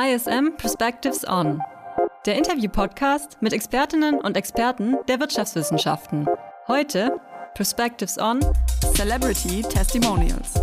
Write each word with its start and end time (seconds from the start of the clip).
ISM 0.00 0.56
Perspectives 0.56 1.26
On, 1.26 1.60
der 2.24 2.36
Interview-Podcast 2.36 3.38
mit 3.40 3.52
Expertinnen 3.52 4.20
und 4.20 4.36
Experten 4.36 4.96
der 5.08 5.18
Wirtschaftswissenschaften. 5.18 6.28
Heute 6.68 7.20
Perspectives 7.54 8.16
On 8.16 8.38
Celebrity 8.94 9.62
Testimonials. 9.62 10.54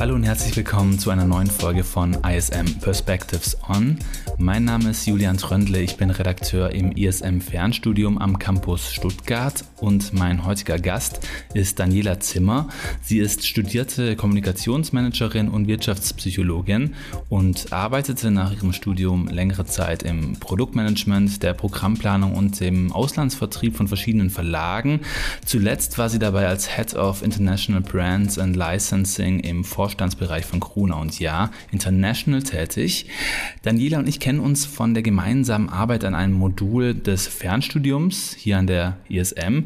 Hallo 0.00 0.14
und 0.14 0.22
herzlich 0.22 0.56
willkommen 0.56 0.96
zu 0.96 1.10
einer 1.10 1.24
neuen 1.24 1.48
Folge 1.48 1.82
von 1.82 2.16
ISM 2.22 2.78
Perspectives 2.80 3.56
On. 3.68 3.98
Mein 4.36 4.62
Name 4.62 4.90
ist 4.90 5.04
Julian 5.08 5.38
Tröndle, 5.38 5.80
ich 5.80 5.96
bin 5.96 6.10
Redakteur 6.10 6.70
im 6.70 6.92
ISM 6.92 7.40
Fernstudium 7.40 8.16
am 8.18 8.38
Campus 8.38 8.92
Stuttgart 8.92 9.64
und 9.78 10.12
mein 10.12 10.46
heutiger 10.46 10.78
Gast 10.78 11.26
ist 11.52 11.80
Daniela 11.80 12.20
Zimmer. 12.20 12.68
Sie 13.02 13.18
ist 13.18 13.44
studierte 13.44 14.14
Kommunikationsmanagerin 14.14 15.48
und 15.48 15.66
Wirtschaftspsychologin 15.66 16.94
und 17.28 17.72
arbeitete 17.72 18.30
nach 18.30 18.52
ihrem 18.52 18.72
Studium 18.72 19.26
längere 19.26 19.64
Zeit 19.64 20.04
im 20.04 20.38
Produktmanagement, 20.38 21.42
der 21.42 21.54
Programmplanung 21.54 22.36
und 22.36 22.60
dem 22.60 22.92
Auslandsvertrieb 22.92 23.76
von 23.76 23.88
verschiedenen 23.88 24.30
Verlagen. 24.30 25.00
Zuletzt 25.44 25.98
war 25.98 26.08
sie 26.08 26.20
dabei 26.20 26.46
als 26.46 26.76
Head 26.76 26.94
of 26.94 27.24
International 27.24 27.80
Brands 27.80 28.38
and 28.38 28.54
Licensing 28.54 29.40
im 29.40 29.64
Forschungs 29.64 29.87
Vorstandsbereich 29.88 30.44
von 30.44 30.60
Gruner 30.60 30.98
und 30.98 31.18
Ja 31.18 31.50
International 31.72 32.42
tätig. 32.42 33.06
Daniela 33.62 33.98
und 33.98 34.06
ich 34.06 34.20
kennen 34.20 34.38
uns 34.38 34.66
von 34.66 34.92
der 34.92 35.02
gemeinsamen 35.02 35.70
Arbeit 35.70 36.04
an 36.04 36.14
einem 36.14 36.34
Modul 36.34 36.94
des 36.94 37.26
Fernstudiums 37.26 38.34
hier 38.36 38.58
an 38.58 38.66
der 38.66 38.98
ISM. 39.08 39.64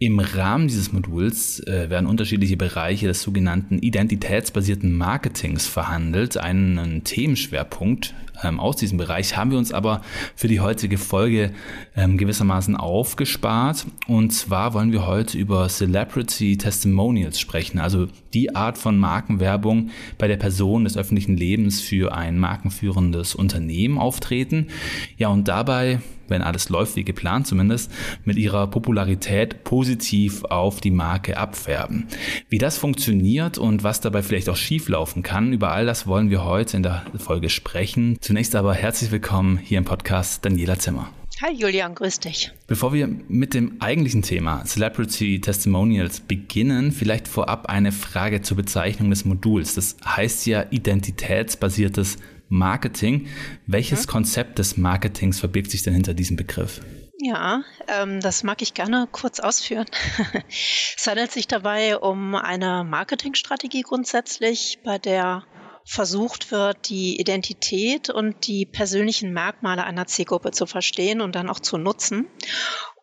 Im 0.00 0.20
Rahmen 0.20 0.68
dieses 0.68 0.92
Moduls 0.92 1.58
äh, 1.66 1.90
werden 1.90 2.06
unterschiedliche 2.06 2.56
Bereiche 2.56 3.08
des 3.08 3.20
sogenannten 3.20 3.80
identitätsbasierten 3.80 4.96
Marketings 4.96 5.66
verhandelt. 5.66 6.36
Einen 6.36 7.02
Themenschwerpunkt 7.02 8.14
ähm, 8.44 8.60
aus 8.60 8.76
diesem 8.76 8.98
Bereich 8.98 9.36
haben 9.36 9.50
wir 9.50 9.58
uns 9.58 9.72
aber 9.72 10.02
für 10.36 10.46
die 10.46 10.60
heutige 10.60 10.98
Folge 10.98 11.50
ähm, 11.96 12.16
gewissermaßen 12.16 12.76
aufgespart. 12.76 13.86
Und 14.06 14.30
zwar 14.30 14.72
wollen 14.72 14.92
wir 14.92 15.04
heute 15.04 15.36
über 15.36 15.66
Celebrity 15.68 16.56
Testimonials 16.56 17.40
sprechen, 17.40 17.80
also 17.80 18.06
die 18.34 18.54
Art 18.54 18.78
von 18.78 18.98
Markenwerbung 18.98 19.90
bei 20.16 20.28
der 20.28 20.36
Person 20.36 20.84
des 20.84 20.96
öffentlichen 20.96 21.36
Lebens 21.36 21.80
für 21.80 22.14
ein 22.14 22.38
markenführendes 22.38 23.34
Unternehmen 23.34 23.98
auftreten. 23.98 24.68
Ja, 25.16 25.26
und 25.26 25.48
dabei 25.48 25.98
wenn 26.28 26.42
alles 26.42 26.68
läuft 26.68 26.96
wie 26.96 27.04
geplant 27.04 27.46
zumindest, 27.46 27.90
mit 28.24 28.36
ihrer 28.36 28.66
Popularität 28.66 29.64
positiv 29.64 30.44
auf 30.44 30.80
die 30.80 30.90
Marke 30.90 31.36
abfärben. 31.36 32.06
Wie 32.48 32.58
das 32.58 32.78
funktioniert 32.78 33.58
und 33.58 33.82
was 33.82 34.00
dabei 34.00 34.22
vielleicht 34.22 34.48
auch 34.48 34.56
schieflaufen 34.56 35.22
kann, 35.22 35.52
über 35.52 35.72
all 35.72 35.86
das 35.86 36.06
wollen 36.06 36.30
wir 36.30 36.44
heute 36.44 36.76
in 36.76 36.82
der 36.82 37.04
Folge 37.16 37.50
sprechen. 37.50 38.18
Zunächst 38.20 38.54
aber 38.54 38.74
herzlich 38.74 39.10
willkommen 39.10 39.58
hier 39.58 39.78
im 39.78 39.84
Podcast 39.84 40.44
Daniela 40.44 40.78
Zimmer. 40.78 41.10
Hi 41.40 41.52
Julian, 41.52 41.94
grüß 41.94 42.18
dich. 42.18 42.50
Bevor 42.66 42.92
wir 42.92 43.06
mit 43.28 43.54
dem 43.54 43.80
eigentlichen 43.80 44.22
Thema 44.22 44.64
Celebrity 44.64 45.40
Testimonials 45.40 46.18
beginnen, 46.18 46.90
vielleicht 46.90 47.28
vorab 47.28 47.66
eine 47.68 47.92
Frage 47.92 48.42
zur 48.42 48.56
Bezeichnung 48.56 49.10
des 49.10 49.24
Moduls. 49.24 49.76
Das 49.76 49.96
heißt 50.04 50.46
ja 50.46 50.64
identitätsbasiertes 50.70 52.16
Marketing. 52.48 53.28
Welches 53.66 54.06
mhm. 54.06 54.10
Konzept 54.10 54.58
des 54.58 54.76
Marketings 54.76 55.40
verbirgt 55.40 55.70
sich 55.70 55.82
denn 55.82 55.94
hinter 55.94 56.14
diesem 56.14 56.36
Begriff? 56.36 56.80
Ja, 57.20 57.62
ähm, 57.88 58.20
das 58.20 58.44
mag 58.44 58.62
ich 58.62 58.74
gerne 58.74 59.08
kurz 59.10 59.40
ausführen. 59.40 59.86
es 60.96 61.06
handelt 61.06 61.32
sich 61.32 61.48
dabei 61.48 61.98
um 61.98 62.34
eine 62.34 62.84
Marketingstrategie 62.84 63.82
grundsätzlich, 63.82 64.78
bei 64.84 64.98
der 64.98 65.44
versucht 65.84 66.52
wird, 66.52 66.90
die 66.90 67.18
Identität 67.18 68.10
und 68.10 68.46
die 68.46 68.66
persönlichen 68.66 69.32
Merkmale 69.32 69.84
einer 69.84 70.06
Zielgruppe 70.06 70.50
zu 70.50 70.66
verstehen 70.66 71.22
und 71.22 71.34
dann 71.34 71.48
auch 71.48 71.60
zu 71.60 71.78
nutzen, 71.78 72.26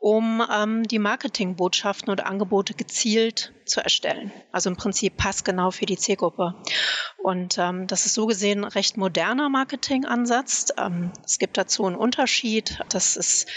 um 0.06 0.40
ähm, 0.54 0.84
die 0.84 1.00
Marketingbotschaften 1.00 2.12
und 2.12 2.24
Angebote 2.24 2.76
gezielt 2.76 3.56
zu 3.66 3.82
erstellen. 3.82 4.32
Also 4.52 4.70
im 4.70 4.76
Prinzip 4.76 5.18
passgenau 5.18 5.72
für 5.72 5.88
die 5.88 5.98
Zielgruppe. 5.98 6.54
Und 7.18 7.58
ähm, 7.58 7.88
das 7.88 8.06
ist 8.06 8.14
so 8.14 8.28
gesehen 8.28 8.66
recht 8.66 8.98
moderner 8.98 9.50
Marketingansatz. 9.50 10.68
Ähm, 10.78 11.12
es 11.26 11.40
gibt 11.40 11.58
dazu 11.58 11.86
einen 11.86 11.96
Unterschied. 11.96 12.82
Das 12.90 13.18
ist 13.18 13.48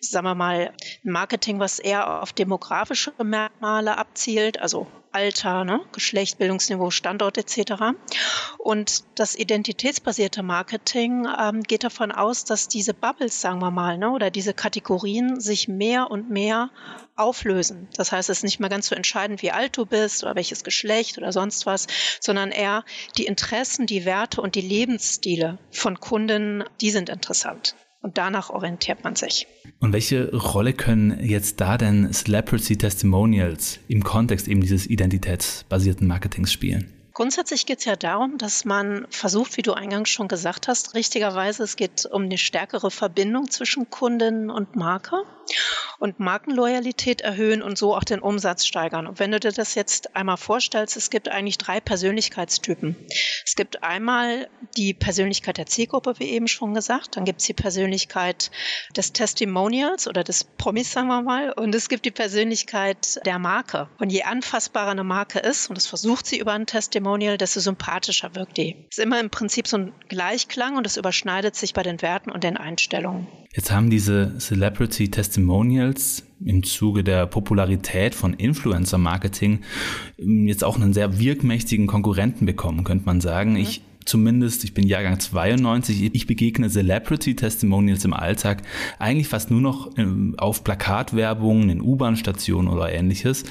sagen 0.00 0.26
wir 0.26 0.34
mal, 0.34 0.72
Marketing, 1.02 1.58
was 1.58 1.78
eher 1.78 2.22
auf 2.22 2.32
demografische 2.32 3.12
Merkmale 3.22 3.96
abzielt, 3.96 4.60
also 4.60 4.86
Alter, 5.12 5.64
ne, 5.64 5.80
Geschlecht, 5.92 6.38
Bildungsniveau, 6.38 6.90
Standort 6.90 7.38
etc. 7.38 7.96
Und 8.58 9.04
das 9.14 9.34
identitätsbasierte 9.34 10.42
Marketing 10.42 11.26
ähm, 11.38 11.62
geht 11.62 11.84
davon 11.84 12.12
aus, 12.12 12.44
dass 12.44 12.68
diese 12.68 12.94
Bubbles, 12.94 13.40
sagen 13.40 13.60
wir 13.60 13.70
mal, 13.70 13.98
ne, 13.98 14.10
oder 14.10 14.30
diese 14.30 14.54
Kategorien 14.54 15.40
sich 15.40 15.66
mehr 15.66 16.10
und 16.10 16.30
mehr 16.30 16.70
auflösen. 17.16 17.88
Das 17.96 18.12
heißt, 18.12 18.28
es 18.28 18.38
ist 18.38 18.44
nicht 18.44 18.60
mehr 18.60 18.68
ganz 18.68 18.88
so 18.88 18.94
entscheidend, 18.94 19.42
wie 19.42 19.50
alt 19.50 19.76
du 19.76 19.86
bist 19.86 20.22
oder 20.22 20.36
welches 20.36 20.62
Geschlecht 20.62 21.18
oder 21.18 21.32
sonst 21.32 21.66
was, 21.66 21.86
sondern 22.20 22.50
eher 22.50 22.84
die 23.16 23.26
Interessen, 23.26 23.86
die 23.86 24.04
Werte 24.04 24.40
und 24.40 24.54
die 24.54 24.60
Lebensstile 24.60 25.58
von 25.70 26.00
Kunden, 26.00 26.64
die 26.80 26.90
sind 26.90 27.08
interessant. 27.08 27.74
Und 28.00 28.16
danach 28.16 28.50
orientiert 28.50 29.02
man 29.04 29.16
sich. 29.16 29.46
Und 29.80 29.92
welche 29.92 30.34
Rolle 30.34 30.72
können 30.72 31.18
jetzt 31.24 31.60
da 31.60 31.76
denn 31.76 32.12
Celebrity 32.12 32.76
Testimonials 32.76 33.80
im 33.88 34.04
Kontext 34.04 34.46
eben 34.46 34.60
dieses 34.60 34.86
identitätsbasierten 34.86 36.06
Marketings 36.06 36.52
spielen? 36.52 36.92
Grundsätzlich 37.18 37.66
geht 37.66 37.80
es 37.80 37.84
ja 37.84 37.96
darum, 37.96 38.38
dass 38.38 38.64
man 38.64 39.04
versucht, 39.10 39.56
wie 39.56 39.62
du 39.62 39.72
eingangs 39.72 40.08
schon 40.08 40.28
gesagt 40.28 40.68
hast, 40.68 40.94
richtigerweise, 40.94 41.64
es 41.64 41.74
geht 41.74 42.06
um 42.06 42.22
eine 42.22 42.38
stärkere 42.38 42.92
Verbindung 42.92 43.50
zwischen 43.50 43.90
Kunden 43.90 44.50
und 44.50 44.76
Marke 44.76 45.16
und 45.98 46.20
Markenloyalität 46.20 47.20
erhöhen 47.20 47.62
und 47.62 47.76
so 47.76 47.94
auch 47.94 48.04
den 48.04 48.20
Umsatz 48.20 48.66
steigern. 48.66 49.06
Und 49.06 49.18
wenn 49.18 49.32
du 49.32 49.40
dir 49.40 49.52
das 49.52 49.74
jetzt 49.74 50.14
einmal 50.14 50.36
vorstellst, 50.36 50.96
es 50.96 51.10
gibt 51.10 51.28
eigentlich 51.28 51.58
drei 51.58 51.80
Persönlichkeitstypen. 51.80 52.96
Es 53.44 53.56
gibt 53.56 53.82
einmal 53.82 54.48
die 54.76 54.94
Persönlichkeit 54.94 55.58
der 55.58 55.66
Zielgruppe, 55.66 56.14
wie 56.18 56.28
eben 56.28 56.48
schon 56.48 56.74
gesagt, 56.74 57.16
dann 57.16 57.24
gibt 57.24 57.40
es 57.40 57.46
die 57.46 57.54
Persönlichkeit 57.54 58.50
des 58.96 59.12
Testimonials 59.12 60.06
oder 60.06 60.22
des 60.22 60.44
Promis, 60.44 60.92
sagen 60.92 61.08
wir 61.08 61.22
mal, 61.22 61.52
und 61.52 61.74
es 61.74 61.88
gibt 61.88 62.04
die 62.04 62.10
Persönlichkeit 62.10 63.20
der 63.26 63.38
Marke. 63.38 63.88
Und 63.98 64.10
je 64.10 64.22
anfassbarer 64.22 64.92
eine 64.92 65.04
Marke 65.04 65.40
ist, 65.40 65.68
und 65.68 65.76
das 65.76 65.86
versucht 65.86 66.26
sie 66.26 66.38
über 66.38 66.52
ein 66.52 66.66
Testimonial, 66.66 67.38
desto 67.38 67.60
sympathischer 67.60 68.34
wirkt 68.34 68.56
die. 68.56 68.86
Es 68.90 68.98
ist 68.98 69.04
immer 69.04 69.18
im 69.20 69.30
Prinzip 69.30 69.66
so 69.66 69.78
ein 69.78 69.92
Gleichklang 70.08 70.76
und 70.76 70.86
es 70.86 70.96
überschneidet 70.96 71.56
sich 71.56 71.74
bei 71.74 71.82
den 71.82 72.00
Werten 72.02 72.30
und 72.30 72.44
den 72.44 72.56
Einstellungen. 72.56 73.26
Jetzt 73.54 73.72
haben 73.72 73.90
diese 73.90 74.36
Celebrity 74.38 75.10
Testimonials 75.10 75.87
im 76.44 76.62
Zuge 76.62 77.04
der 77.04 77.26
Popularität 77.26 78.14
von 78.14 78.34
Influencer 78.34 78.98
Marketing 78.98 79.60
jetzt 80.16 80.64
auch 80.64 80.76
einen 80.76 80.92
sehr 80.92 81.18
wirkmächtigen 81.18 81.86
Konkurrenten 81.86 82.46
bekommen, 82.46 82.84
könnte 82.84 83.06
man 83.06 83.20
sagen. 83.20 83.56
Ich 83.56 83.82
zumindest, 84.08 84.64
ich 84.64 84.74
bin 84.74 84.86
Jahrgang 84.86 85.20
92, 85.20 86.14
ich 86.14 86.26
begegne 86.26 86.68
Celebrity-Testimonials 86.68 88.04
im 88.04 88.14
Alltag 88.14 88.62
eigentlich 88.98 89.28
fast 89.28 89.50
nur 89.50 89.60
noch 89.60 89.90
ähm, 89.96 90.34
auf 90.38 90.64
Plakatwerbungen 90.64 91.68
in 91.68 91.82
U-Bahn-Stationen 91.82 92.68
oder 92.68 92.92
ähnliches. 92.92 93.44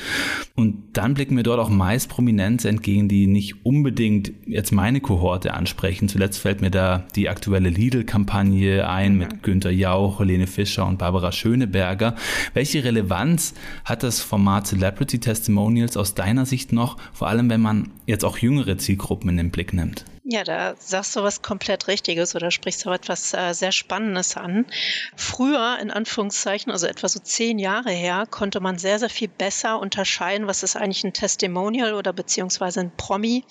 Und 0.56 0.84
dann 0.94 1.14
blicken 1.14 1.36
mir 1.36 1.44
dort 1.44 1.60
auch 1.60 1.70
meist 1.70 2.10
Prominenze 2.10 2.70
entgegen, 2.70 3.08
die 3.08 3.28
nicht 3.28 3.66
unbedingt 3.66 4.32
jetzt 4.46 4.72
meine 4.72 5.00
Kohorte 5.00 5.54
ansprechen. 5.54 6.10
Zuletzt 6.10 6.40
fällt 6.40 6.62
mir 6.62 6.72
da 6.72 7.06
die 7.16 7.30
aktuelle 7.30 7.70
Lidl-Kampagne 7.70 8.90
ein 8.90 9.16
mit 9.16 9.44
Günter 9.44 9.72
Jauch, 9.72 10.20
Helene 10.20 10.48
Fischer 10.48 10.88
und 10.88 10.98
Barbara 10.98 11.32
Schöneberger. 11.32 12.16
Welche 12.54 12.84
Relevanz 12.84 13.54
hat 13.86 14.02
das 14.04 14.20
Format 14.20 14.68
Celebrity 14.68 15.20
Testimonials 15.20 15.98
aus 15.98 16.16
deiner 16.16 16.46
Sicht 16.46 16.74
noch, 16.74 16.98
vor 17.14 17.28
allem 17.28 17.50
wenn 17.50 17.62
man 17.62 17.92
jetzt 18.08 18.26
auch 18.26 18.40
jüngere 18.40 18.78
Zielgruppen 18.78 19.30
in 19.30 19.38
den 19.38 19.52
Blick 19.52 19.74
nimmt? 19.74 20.06
Ja, 20.30 20.44
da 20.44 20.76
sagst 20.78 21.16
du 21.16 21.24
was 21.24 21.42
komplett 21.42 21.88
Richtiges 21.88 22.36
oder 22.36 22.52
sprichst 22.52 22.84
du 22.84 22.90
etwas 22.90 23.34
äh, 23.34 23.54
sehr 23.54 23.72
Spannendes 23.72 24.36
an. 24.36 24.66
Früher, 25.16 25.80
in 25.82 25.90
Anführungszeichen, 25.90 26.70
also 26.70 26.86
etwa 26.86 27.08
so 27.08 27.22
zehn 27.22 27.60
Jahre 27.60 27.92
her, 27.92 28.28
konnte 28.30 28.60
man 28.60 28.78
sehr, 28.78 29.00
sehr 29.00 29.10
viel 29.10 29.30
besser 29.30 29.80
unterscheiden, 29.80 30.46
was 30.46 30.64
ist 30.64 30.76
eigentlich 30.76 31.06
ein 31.06 31.14
Testimonial 31.14 31.94
oder 31.94 32.12
beziehungsweise 32.12 32.82
ein 32.82 32.92
Promi 32.98 33.46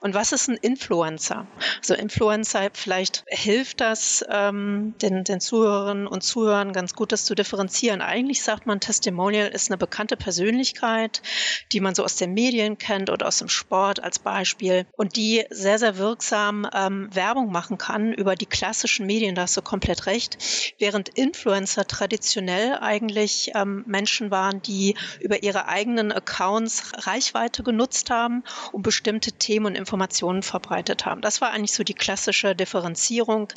und 0.00 0.14
was 0.14 0.32
ist 0.32 0.48
ein 0.48 0.56
Influencer. 0.56 1.46
Also 1.78 1.94
Influencer, 1.94 2.70
vielleicht 2.72 3.22
hilft 3.28 3.80
das 3.80 4.24
ähm, 4.28 4.96
den, 5.00 5.22
den 5.22 5.38
Zuhörerinnen 5.38 6.08
und 6.08 6.24
Zuhörern 6.24 6.72
ganz 6.72 6.94
gut, 6.96 7.12
das 7.12 7.24
zu 7.24 7.36
differenzieren. 7.36 8.00
Eigentlich 8.02 8.42
sagt 8.42 8.66
man, 8.66 8.80
Testimonial 8.80 9.46
ist 9.46 9.70
eine 9.70 9.78
bekannte 9.78 10.16
Persönlichkeit, 10.16 11.22
die 11.70 11.78
man 11.78 11.94
so 11.94 12.02
aus 12.02 12.16
den 12.16 12.34
Medien 12.34 12.78
kennt 12.78 13.10
oder 13.10 13.28
aus 13.28 13.38
dem 13.38 13.48
Sport 13.48 14.02
als 14.02 14.18
Beispiel 14.18 14.86
und 14.96 15.14
die 15.14 15.44
sehr, 15.50 15.78
sehr 15.78 15.98
wirksam 15.98 16.15
wirksam 16.16 16.66
ähm, 16.72 17.08
Werbung 17.12 17.52
machen 17.52 17.76
kann 17.76 18.14
über 18.14 18.36
die 18.36 18.46
klassischen 18.46 19.04
Medien, 19.04 19.34
da 19.34 19.42
hast 19.42 19.56
du 19.56 19.60
komplett 19.60 20.06
recht, 20.06 20.38
während 20.78 21.10
Influencer 21.10 21.86
traditionell 21.86 22.78
eigentlich 22.80 23.50
ähm, 23.54 23.84
Menschen 23.86 24.30
waren, 24.30 24.62
die 24.62 24.96
über 25.20 25.42
ihre 25.42 25.68
eigenen 25.68 26.12
Accounts 26.12 27.06
Reichweite 27.06 27.62
genutzt 27.62 28.08
haben 28.08 28.44
und 28.72 28.80
bestimmte 28.80 29.32
Themen 29.32 29.66
und 29.66 29.74
Informationen 29.74 30.42
verbreitet 30.42 31.04
haben. 31.04 31.20
Das 31.20 31.42
war 31.42 31.50
eigentlich 31.50 31.72
so 31.72 31.84
die 31.84 31.92
klassische 31.92 32.56
Differenzierung. 32.56 33.48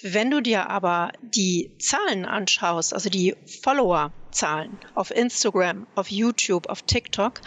Wenn 0.00 0.30
du 0.30 0.40
dir 0.40 0.70
aber 0.70 1.12
die 1.20 1.72
Zahlen 1.78 2.24
anschaust, 2.24 2.94
also 2.94 3.10
die 3.10 3.36
Follower, 3.62 4.12
Zahlen 4.30 4.78
auf 4.94 5.10
Instagram, 5.10 5.86
auf 5.94 6.10
YouTube, 6.10 6.68
auf 6.68 6.82
TikTok, 6.82 7.40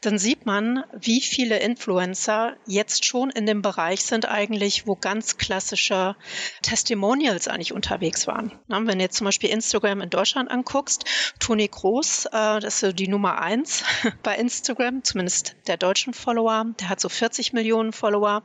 dann 0.00 0.18
sieht 0.18 0.46
man, 0.46 0.84
wie 0.92 1.20
viele 1.20 1.58
Influencer 1.58 2.56
jetzt 2.66 3.04
schon 3.04 3.30
in 3.30 3.46
dem 3.46 3.62
Bereich 3.62 4.02
sind 4.02 4.28
eigentlich, 4.28 4.86
wo 4.86 4.96
ganz 4.96 5.38
klassische 5.38 6.16
Testimonials 6.62 7.48
eigentlich 7.48 7.72
unterwegs 7.72 8.26
waren. 8.26 8.52
Na, 8.68 8.78
wenn 8.86 8.98
du 8.98 9.04
jetzt 9.04 9.16
zum 9.16 9.24
Beispiel 9.24 9.50
Instagram 9.50 10.00
in 10.00 10.10
Deutschland 10.10 10.50
anguckst, 10.50 11.04
Toni 11.38 11.68
Groß, 11.68 12.26
äh, 12.26 12.60
das 12.60 12.74
ist 12.74 12.80
so 12.80 12.92
die 12.92 13.08
Nummer 13.08 13.40
eins 13.40 13.84
bei 14.22 14.36
Instagram, 14.36 15.04
zumindest 15.04 15.56
der 15.66 15.76
deutschen 15.76 16.14
Follower, 16.14 16.66
der 16.80 16.88
hat 16.88 17.00
so 17.00 17.08
40 17.08 17.52
Millionen 17.52 17.92
Follower. 17.92 18.42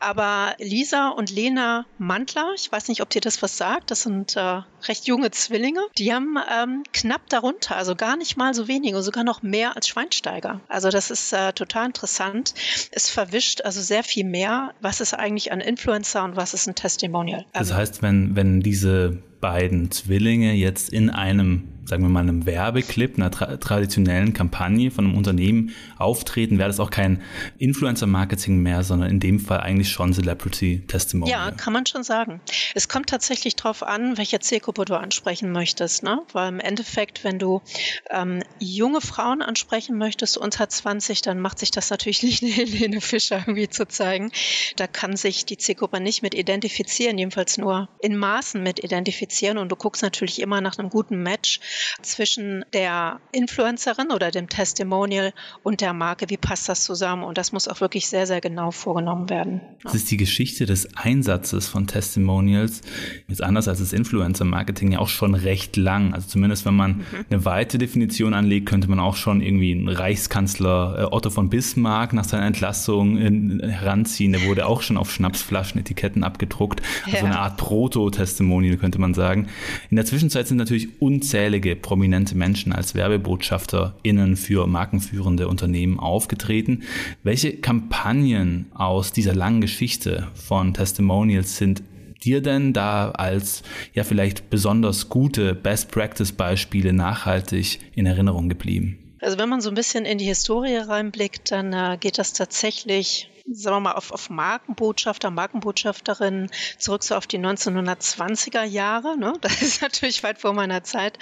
Aber 0.00 0.54
Lisa 0.58 1.10
und 1.10 1.30
Lena 1.30 1.86
Mantler, 1.98 2.52
ich 2.54 2.70
weiß 2.70 2.88
nicht, 2.88 3.02
ob 3.02 3.10
dir 3.10 3.20
das 3.20 3.42
was 3.42 3.56
sagt, 3.56 3.90
das 3.90 4.02
sind 4.02 4.36
äh, 4.36 4.62
recht 4.88 5.06
junge 5.06 5.30
Zwillinge, 5.30 5.80
die 5.98 6.12
haben 6.12 6.36
ähm, 6.50 6.82
knapp 6.92 7.25
darunter, 7.28 7.76
also 7.76 7.94
gar 7.94 8.16
nicht 8.16 8.36
mal 8.36 8.54
so 8.54 8.68
wenige, 8.68 9.02
sogar 9.02 9.24
noch 9.24 9.42
mehr 9.42 9.76
als 9.76 9.88
Schweinsteiger. 9.88 10.60
Also 10.68 10.90
das 10.90 11.10
ist 11.10 11.32
äh, 11.32 11.52
total 11.52 11.86
interessant. 11.86 12.54
Es 12.90 13.10
verwischt 13.10 13.62
also 13.62 13.80
sehr 13.80 14.02
viel 14.02 14.24
mehr, 14.24 14.74
was 14.80 15.00
ist 15.00 15.14
eigentlich 15.14 15.52
ein 15.52 15.60
Influencer 15.60 16.24
und 16.24 16.36
was 16.36 16.54
ist 16.54 16.66
ein 16.66 16.74
Testimonial. 16.74 17.44
Das 17.52 17.72
heißt, 17.72 18.02
wenn, 18.02 18.36
wenn 18.36 18.60
diese 18.60 19.18
beiden 19.40 19.90
Zwillinge 19.90 20.52
jetzt 20.54 20.92
in 20.92 21.10
einem 21.10 21.75
sagen 21.86 22.02
wir 22.02 22.08
mal, 22.08 22.20
einem 22.20 22.46
Werbeclip, 22.46 23.16
einer 23.16 23.30
tra 23.30 23.56
traditionellen 23.56 24.32
Kampagne 24.32 24.90
von 24.90 25.06
einem 25.06 25.16
Unternehmen 25.16 25.70
auftreten, 25.98 26.58
wäre 26.58 26.68
das 26.68 26.80
auch 26.80 26.90
kein 26.90 27.22
Influencer-Marketing 27.58 28.60
mehr, 28.60 28.82
sondern 28.82 29.10
in 29.10 29.20
dem 29.20 29.38
Fall 29.38 29.60
eigentlich 29.60 29.90
schon 29.90 30.12
Celebrity-Testimonial. 30.12 31.50
Ja, 31.50 31.50
kann 31.52 31.72
man 31.72 31.86
schon 31.86 32.02
sagen. 32.02 32.40
Es 32.74 32.88
kommt 32.88 33.08
tatsächlich 33.08 33.56
darauf 33.56 33.82
an, 33.82 34.18
welche 34.18 34.40
Zielgruppe 34.40 34.84
du 34.84 34.98
ansprechen 34.98 35.52
möchtest. 35.52 36.02
Ne? 36.02 36.22
Weil 36.32 36.48
im 36.48 36.60
Endeffekt, 36.60 37.24
wenn 37.24 37.38
du 37.38 37.62
ähm, 38.10 38.42
junge 38.58 39.00
Frauen 39.00 39.42
ansprechen 39.42 39.96
möchtest, 39.96 40.36
unter 40.36 40.68
20, 40.68 41.22
dann 41.22 41.40
macht 41.40 41.58
sich 41.58 41.70
das 41.70 41.90
natürlich 41.90 42.22
nicht 42.22 42.42
eine 42.42 42.52
Helene 42.52 43.00
Fischer 43.00 43.38
irgendwie 43.38 43.68
zu 43.68 43.86
zeigen. 43.86 44.32
Da 44.76 44.86
kann 44.86 45.16
sich 45.16 45.46
die 45.46 45.56
Zielgruppe 45.56 46.00
nicht 46.00 46.22
mit 46.22 46.34
identifizieren, 46.34 47.18
jedenfalls 47.18 47.58
nur 47.58 47.88
in 48.00 48.16
Maßen 48.16 48.62
mit 48.62 48.82
identifizieren. 48.82 49.58
Und 49.58 49.70
du 49.70 49.76
guckst 49.76 50.02
natürlich 50.02 50.40
immer 50.40 50.60
nach 50.60 50.78
einem 50.78 50.90
guten 50.90 51.22
Match 51.22 51.60
zwischen 52.02 52.64
der 52.72 53.20
Influencerin 53.32 54.10
oder 54.10 54.30
dem 54.30 54.48
Testimonial 54.48 55.32
und 55.62 55.80
der 55.80 55.92
Marke. 55.92 56.28
Wie 56.28 56.36
passt 56.36 56.68
das 56.68 56.84
zusammen? 56.84 57.22
Und 57.22 57.38
das 57.38 57.52
muss 57.52 57.68
auch 57.68 57.80
wirklich 57.80 58.08
sehr, 58.08 58.26
sehr 58.26 58.40
genau 58.40 58.70
vorgenommen 58.70 59.28
werden. 59.28 59.60
Das 59.82 59.94
ist 59.94 60.10
die 60.10 60.16
Geschichte 60.16 60.66
des 60.66 60.96
Einsatzes 60.96 61.68
von 61.68 61.86
Testimonials, 61.86 62.82
jetzt 63.28 63.42
anders 63.42 63.68
als 63.68 63.78
das 63.78 63.92
Influencer-Marketing, 63.92 64.92
ja 64.92 64.98
auch 64.98 65.08
schon 65.08 65.34
recht 65.34 65.76
lang. 65.76 66.14
Also 66.14 66.28
zumindest 66.28 66.64
wenn 66.64 66.74
man 66.74 66.98
mhm. 66.98 67.04
eine 67.30 67.44
weite 67.44 67.78
Definition 67.78 68.34
anlegt, 68.34 68.66
könnte 68.66 68.88
man 68.88 69.00
auch 69.00 69.16
schon 69.16 69.40
irgendwie 69.40 69.72
einen 69.72 69.88
Reichskanzler 69.88 70.98
äh, 70.98 71.14
Otto 71.14 71.30
von 71.30 71.50
Bismarck 71.50 72.12
nach 72.12 72.24
seiner 72.24 72.46
Entlassung 72.46 73.18
heranziehen. 73.18 74.32
Der 74.32 74.44
wurde 74.44 74.66
auch 74.66 74.82
schon 74.82 74.96
auf 74.96 75.12
Schnapsflaschen 75.12 75.80
Etiketten 75.80 76.24
abgedruckt. 76.24 76.82
Also 77.04 77.18
ja. 77.18 77.24
eine 77.24 77.38
Art 77.38 77.56
Proto-Testimonial 77.56 78.76
könnte 78.76 78.98
man 78.98 79.14
sagen. 79.14 79.48
In 79.90 79.96
der 79.96 80.06
Zwischenzeit 80.06 80.46
sind 80.48 80.58
natürlich 80.58 81.00
unzählige 81.00 81.65
einige 81.66 81.76
prominente 81.76 82.36
Menschen 82.36 82.72
als 82.72 82.94
WerbebotschafterInnen 82.94 84.36
für 84.36 84.66
markenführende 84.66 85.48
Unternehmen 85.48 85.98
aufgetreten. 85.98 86.84
Welche 87.24 87.56
Kampagnen 87.56 88.66
aus 88.74 89.12
dieser 89.12 89.34
langen 89.34 89.60
Geschichte 89.60 90.28
von 90.34 90.74
Testimonials 90.74 91.56
sind 91.56 91.82
dir 92.22 92.40
denn 92.40 92.72
da 92.72 93.10
als 93.10 93.62
ja 93.94 94.04
vielleicht 94.04 94.48
besonders 94.48 95.08
gute 95.08 95.54
Best 95.54 95.90
Practice 95.90 96.32
Beispiele 96.32 96.92
nachhaltig 96.92 97.80
in 97.94 98.06
Erinnerung 98.06 98.48
geblieben? 98.48 98.98
Also 99.20 99.38
wenn 99.38 99.48
man 99.48 99.60
so 99.60 99.70
ein 99.70 99.74
bisschen 99.74 100.04
in 100.04 100.18
die 100.18 100.24
Historie 100.24 100.76
reinblickt, 100.76 101.50
dann 101.50 101.72
äh, 101.72 101.96
geht 101.98 102.18
das 102.18 102.32
tatsächlich 102.32 103.28
sagen 103.50 103.76
wir 103.76 103.80
mal, 103.80 103.92
auf, 103.92 104.10
auf 104.10 104.28
Markenbotschafter, 104.28 105.30
Markenbotschafterinnen 105.30 106.50
zurück 106.78 107.04
so 107.04 107.14
auf 107.14 107.26
die 107.26 107.38
1920er 107.38 108.64
Jahre. 108.64 109.16
Ne? 109.16 109.34
Das 109.46 109.62
ist 109.62 109.80
natürlich 109.80 110.22
weit 110.24 110.38
vor 110.38 110.52
meiner 110.52 110.82
Zeit. 110.82 111.18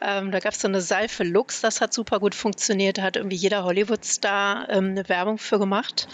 Ähm, 0.00 0.30
da 0.30 0.38
gab 0.38 0.54
es 0.54 0.60
so 0.60 0.68
eine 0.68 0.80
Seife 0.80 1.24
Lux, 1.24 1.60
das 1.60 1.80
hat 1.80 1.92
super 1.92 2.20
gut 2.20 2.34
funktioniert. 2.34 2.98
Da 2.98 3.02
hat 3.02 3.16
irgendwie 3.16 3.36
jeder 3.36 3.64
Hollywood-Star 3.64 4.68
ähm, 4.70 4.90
eine 4.90 5.08
Werbung 5.08 5.38
für 5.38 5.58
gemacht. 5.58 6.06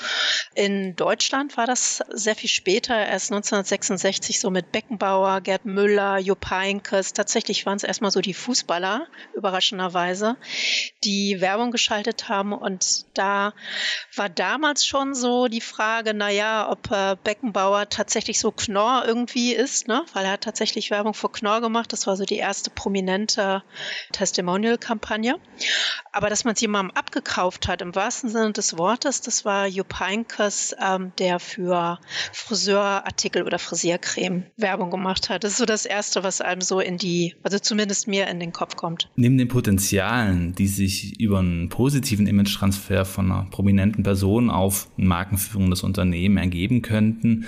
In 0.54 0.96
Deutschland 0.96 1.56
war 1.56 1.66
das 1.66 2.02
sehr 2.08 2.34
viel 2.34 2.48
später, 2.48 2.94
erst 2.96 3.30
1966 3.30 4.40
so 4.40 4.50
mit 4.50 4.72
Beckenbauer, 4.72 5.42
Gerd 5.42 5.66
Müller, 5.66 6.18
Jupp 6.18 6.50
Heynckes. 6.50 7.12
Tatsächlich 7.12 7.66
waren 7.66 7.76
es 7.76 7.84
erstmal 7.84 8.10
so 8.10 8.20
die 8.20 8.34
Fußballer, 8.34 9.06
überraschenderweise, 9.34 10.36
die 11.04 11.40
Werbung 11.40 11.70
geschaltet 11.70 12.28
haben. 12.28 12.52
Und 12.52 13.04
da 13.14 13.52
war 14.16 14.30
damals 14.30 14.86
schon 14.86 15.14
so 15.14 15.48
die 15.50 15.60
Frage, 15.60 16.14
naja, 16.14 16.70
ob 16.70 16.90
äh, 16.90 17.16
Beckenbauer 17.22 17.88
tatsächlich 17.88 18.38
so 18.40 18.50
Knorr 18.50 19.04
irgendwie 19.06 19.52
ist, 19.52 19.88
ne? 19.88 20.04
weil 20.12 20.24
er 20.24 20.32
hat 20.32 20.42
tatsächlich 20.42 20.90
Werbung 20.90 21.14
für 21.14 21.28
Knorr 21.28 21.60
gemacht. 21.60 21.92
Das 21.92 22.06
war 22.06 22.16
so 22.16 22.24
die 22.24 22.36
erste 22.36 22.70
prominente 22.70 23.62
Testimonial-Kampagne. 24.12 25.36
Aber 26.12 26.30
dass 26.30 26.44
man 26.44 26.54
es 26.54 26.60
jemandem 26.60 26.96
abgekauft 26.96 27.68
hat, 27.68 27.82
im 27.82 27.94
wahrsten 27.94 28.30
Sinne 28.30 28.52
des 28.52 28.78
Wortes, 28.78 29.20
das 29.20 29.44
war 29.44 29.66
Jupp 29.66 30.00
Heynckes, 30.00 30.74
ähm, 30.80 31.12
der 31.18 31.38
für 31.38 31.98
Friseurartikel 32.32 33.42
oder 33.42 33.58
Frisiercreme 33.58 34.44
Werbung 34.56 34.90
gemacht 34.90 35.28
hat. 35.28 35.44
Das 35.44 35.52
ist 35.52 35.58
so 35.58 35.66
das 35.66 35.86
Erste, 35.86 36.22
was 36.24 36.40
einem 36.40 36.60
so 36.60 36.80
in 36.80 36.98
die, 36.98 37.34
also 37.42 37.58
zumindest 37.58 38.08
mir 38.08 38.26
in 38.28 38.40
den 38.40 38.52
Kopf 38.52 38.76
kommt. 38.76 39.08
Neben 39.16 39.38
den 39.38 39.48
Potenzialen, 39.48 40.54
die 40.54 40.68
sich 40.68 41.20
über 41.20 41.40
einen 41.40 41.68
positiven 41.68 42.26
Image-Transfer 42.26 43.04
von 43.04 43.30
einer 43.30 43.50
prominenten 43.50 44.02
Person 44.02 44.50
auf 44.50 44.88
einen 44.96 45.06
Marken 45.06 45.38
führendes 45.48 45.82
Unternehmen 45.82 46.36
ergeben 46.36 46.82
könnten 46.82 47.46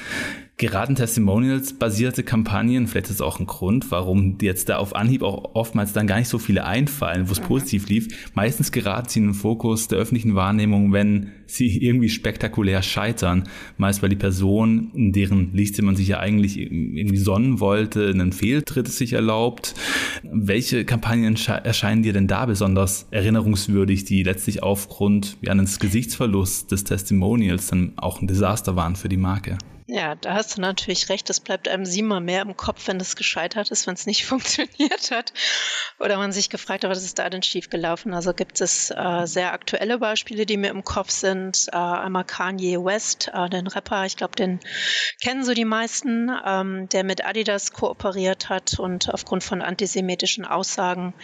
geraten 0.58 0.94
Testimonials-basierte 0.94 2.22
Kampagnen, 2.22 2.86
vielleicht 2.86 3.10
ist 3.10 3.20
das 3.20 3.26
auch 3.26 3.40
ein 3.40 3.46
Grund, 3.46 3.90
warum 3.90 4.38
jetzt 4.40 4.68
da 4.68 4.76
auf 4.76 4.94
Anhieb 4.94 5.22
auch 5.22 5.54
oftmals 5.54 5.92
dann 5.92 6.06
gar 6.06 6.18
nicht 6.18 6.28
so 6.28 6.38
viele 6.38 6.64
einfallen, 6.64 7.28
wo 7.28 7.32
es 7.32 7.40
mhm. 7.40 7.46
positiv 7.46 7.88
lief. 7.88 8.30
Meistens 8.34 8.70
geraten 8.70 9.08
sie 9.08 9.18
in 9.20 9.26
den 9.28 9.34
Fokus 9.34 9.88
der 9.88 9.98
öffentlichen 9.98 10.34
Wahrnehmung, 10.34 10.92
wenn 10.92 11.32
sie 11.46 11.78
irgendwie 11.78 12.10
spektakulär 12.10 12.82
scheitern. 12.82 13.48
Meist 13.76 14.02
weil 14.02 14.10
die 14.10 14.16
Person, 14.16 14.92
in 14.94 15.12
deren 15.12 15.52
Liste 15.52 15.82
man 15.82 15.96
sich 15.96 16.08
ja 16.08 16.20
eigentlich 16.20 16.58
irgendwie 16.58 17.16
sonnen 17.16 17.58
wollte, 17.58 18.08
einen 18.08 18.32
Fehltritt 18.32 18.88
sich 18.88 19.14
erlaubt. 19.14 19.74
Welche 20.22 20.84
Kampagnen 20.84 21.36
erscheinen 21.64 22.02
dir 22.02 22.12
denn 22.12 22.28
da 22.28 22.46
besonders 22.46 23.08
erinnerungswürdig, 23.10 24.04
die 24.04 24.22
letztlich 24.22 24.62
aufgrund 24.62 25.38
ja, 25.40 25.50
eines 25.50 25.78
Gesichtsverlusts 25.78 26.68
des 26.68 26.84
Testimonials 26.84 27.68
dann 27.68 27.94
auch 27.96 28.20
ein 28.20 28.28
Desaster 28.28 28.76
waren 28.76 28.96
für 28.96 29.08
die 29.08 29.16
Marke? 29.16 29.58
Ja, 29.86 30.14
da 30.14 30.34
hast 30.34 30.56
du 30.56 30.60
natürlich 30.60 31.08
recht. 31.08 31.28
Es 31.28 31.40
bleibt 31.40 31.66
einem 31.66 31.84
siebenmal 31.84 32.20
mehr 32.20 32.42
im 32.42 32.56
Kopf, 32.56 32.86
wenn 32.86 33.00
es 33.00 33.16
gescheitert 33.16 33.70
ist, 33.72 33.86
wenn 33.86 33.94
es 33.94 34.06
nicht 34.06 34.24
funktioniert 34.26 35.10
hat. 35.10 35.32
Oder 35.98 36.18
man 36.18 36.32
sich 36.32 36.50
gefragt 36.50 36.84
hat, 36.84 36.90
was 36.90 37.02
ist 37.02 37.18
da 37.18 37.28
denn 37.28 37.42
schiefgelaufen? 37.42 38.14
Also 38.14 38.32
gibt 38.32 38.60
es 38.60 38.90
äh, 38.90 39.26
sehr 39.26 39.52
aktuelle 39.52 39.98
Beispiele, 39.98 40.46
die 40.46 40.56
mir 40.56 40.70
im 40.70 40.84
Kopf 40.84 41.10
sind. 41.10 41.66
Äh, 41.72 41.76
einmal 41.76 42.24
Kanye 42.24 42.82
West, 42.84 43.30
äh, 43.34 43.48
den 43.48 43.66
Rapper, 43.66 44.06
ich 44.06 44.16
glaube, 44.16 44.36
den 44.36 44.60
kennen 45.20 45.44
so 45.44 45.52
die 45.52 45.64
meisten, 45.64 46.30
ähm, 46.46 46.88
der 46.90 47.02
mit 47.02 47.24
Adidas 47.24 47.72
kooperiert 47.72 48.48
hat 48.48 48.78
und 48.78 49.12
aufgrund 49.12 49.42
von 49.42 49.62
antisemitischen 49.62 50.44
Aussagen 50.44 51.14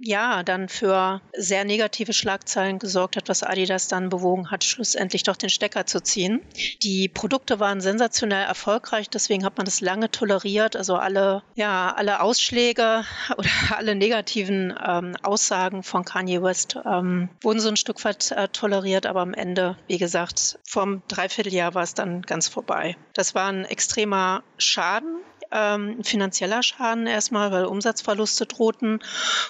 ja 0.00 0.42
dann 0.44 0.68
für 0.68 1.20
sehr 1.36 1.64
negative 1.64 2.12
Schlagzeilen 2.12 2.78
gesorgt 2.78 3.16
hat, 3.16 3.28
was 3.28 3.42
Adidas 3.42 3.88
dann 3.88 4.10
bewogen 4.10 4.50
hat, 4.50 4.62
schlussendlich 4.64 5.24
doch 5.24 5.36
den 5.36 5.50
Stecker 5.50 5.86
zu 5.86 6.00
ziehen. 6.00 6.40
Die 6.82 7.08
Produkte 7.08 7.58
waren 7.58 7.80
sensationell 7.80 7.95
sensationell 7.96 8.44
erfolgreich, 8.44 9.08
deswegen 9.08 9.44
hat 9.44 9.56
man 9.56 9.64
das 9.64 9.80
lange 9.80 10.10
toleriert. 10.10 10.76
Also 10.76 10.96
alle, 10.96 11.42
ja, 11.54 11.94
alle 11.96 12.20
Ausschläge 12.20 13.04
oder 13.36 13.48
alle 13.76 13.94
negativen 13.94 14.74
ähm, 14.86 15.16
Aussagen 15.22 15.82
von 15.82 16.04
Kanye 16.04 16.42
West 16.42 16.78
ähm, 16.84 17.30
wurden 17.40 17.60
so 17.60 17.68
ein 17.68 17.76
Stück 17.76 18.04
weit 18.04 18.30
äh, 18.32 18.48
toleriert, 18.48 19.06
aber 19.06 19.20
am 19.20 19.32
Ende, 19.34 19.76
wie 19.86 19.98
gesagt, 19.98 20.58
vom 20.68 21.02
Dreivierteljahr 21.08 21.74
war 21.74 21.82
es 21.82 21.94
dann 21.94 22.22
ganz 22.22 22.48
vorbei. 22.48 22.96
Das 23.14 23.34
war 23.34 23.48
ein 23.48 23.64
extremer 23.64 24.42
Schaden 24.58 25.16
ähm, 25.52 26.02
finanzieller 26.02 26.62
Schaden 26.62 27.06
erstmal, 27.06 27.52
weil 27.52 27.64
Umsatzverluste 27.64 28.46
drohten 28.46 29.00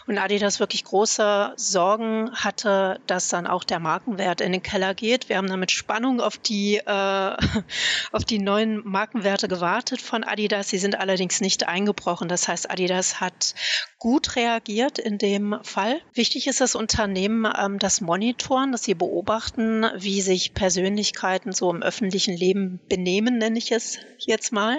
und 0.07 0.19
Adidas 0.19 0.61
wirklich 0.61 0.85
große 0.85 1.53
Sorgen 1.57 2.31
hatte, 2.33 3.01
dass 3.07 3.29
dann 3.29 3.47
auch 3.47 3.65
der 3.65 3.81
Markenwert 3.81 4.41
in 4.41 4.53
den 4.53 4.63
Keller 4.63 4.95
geht. 4.95 5.29
Wir 5.29 5.37
haben 5.37 5.49
dann 5.49 5.61
mit 5.61 5.71
Spannung 5.71 6.21
auf 6.21 6.39
die, 6.39 6.77
äh, 6.77 7.37
auf 8.13 8.25
die 8.25 8.39
neuen 8.39 8.83
Markenwerte 8.85 9.49
gewartet 9.49 10.01
von 10.01 10.25
Adidas. 10.25 10.69
Sie 10.69 10.79
sind 10.79 10.99
allerdings 10.99 11.41
nicht 11.41 11.69
eingebrochen. 11.69 12.29
Das 12.29 12.49
heißt, 12.49 12.71
Adidas 12.71 13.21
hat 13.21 13.55
gut 13.99 14.37
reagiert 14.37 14.99
in 14.99 15.19
dem 15.19 15.57
Fall. 15.63 16.01
Wichtig 16.15 16.47
ist 16.47 16.61
das 16.61 16.75
Unternehmen, 16.75 17.51
ähm, 17.59 17.79
das 17.79 18.01
monitoren, 18.01 18.73
dass 18.73 18.85
sie 18.85 18.95
beobachten, 18.95 19.85
wie 19.97 20.21
sich 20.21 20.55
Persönlichkeiten 20.55 21.53
so 21.53 21.71
im 21.71 21.83
öffentlichen 21.83 22.37
Leben 22.37 22.81
benehmen, 22.89 23.39
nenne 23.39 23.59
ich 23.59 23.73
es 23.73 23.99
jetzt 24.19 24.53
mal, 24.53 24.79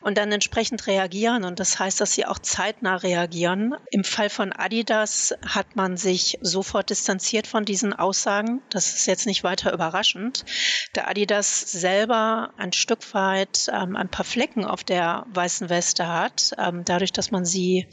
und 0.00 0.18
dann 0.18 0.28
entsprechend 0.38 0.86
reagieren. 0.86 1.42
Und 1.42 1.58
das 1.58 1.80
heißt, 1.80 2.00
dass 2.00 2.12
sie 2.12 2.24
auch 2.24 2.38
zeitnah 2.38 2.94
reagieren. 2.94 3.74
Im 3.90 4.04
Fall 4.04 4.30
von 4.30 4.52
Adidas 4.52 5.34
hat 5.44 5.74
man 5.74 5.96
sich 5.96 6.38
sofort 6.42 6.90
distanziert 6.90 7.48
von 7.48 7.64
diesen 7.64 7.92
Aussagen. 7.92 8.62
Das 8.70 8.94
ist 8.94 9.06
jetzt 9.06 9.26
nicht 9.26 9.42
weiter 9.42 9.72
überraschend. 9.72 10.44
Da 10.92 11.06
Adidas 11.08 11.60
selber 11.72 12.52
ein 12.56 12.72
Stück 12.72 13.14
weit 13.14 13.68
ähm, 13.72 13.96
ein 13.96 14.08
paar 14.08 14.24
Flecken 14.24 14.64
auf 14.64 14.84
der 14.84 15.26
weißen 15.34 15.70
Weste 15.70 16.06
hat, 16.06 16.52
ähm, 16.56 16.84
dadurch, 16.84 17.12
dass 17.12 17.32
man 17.32 17.44
sie 17.44 17.88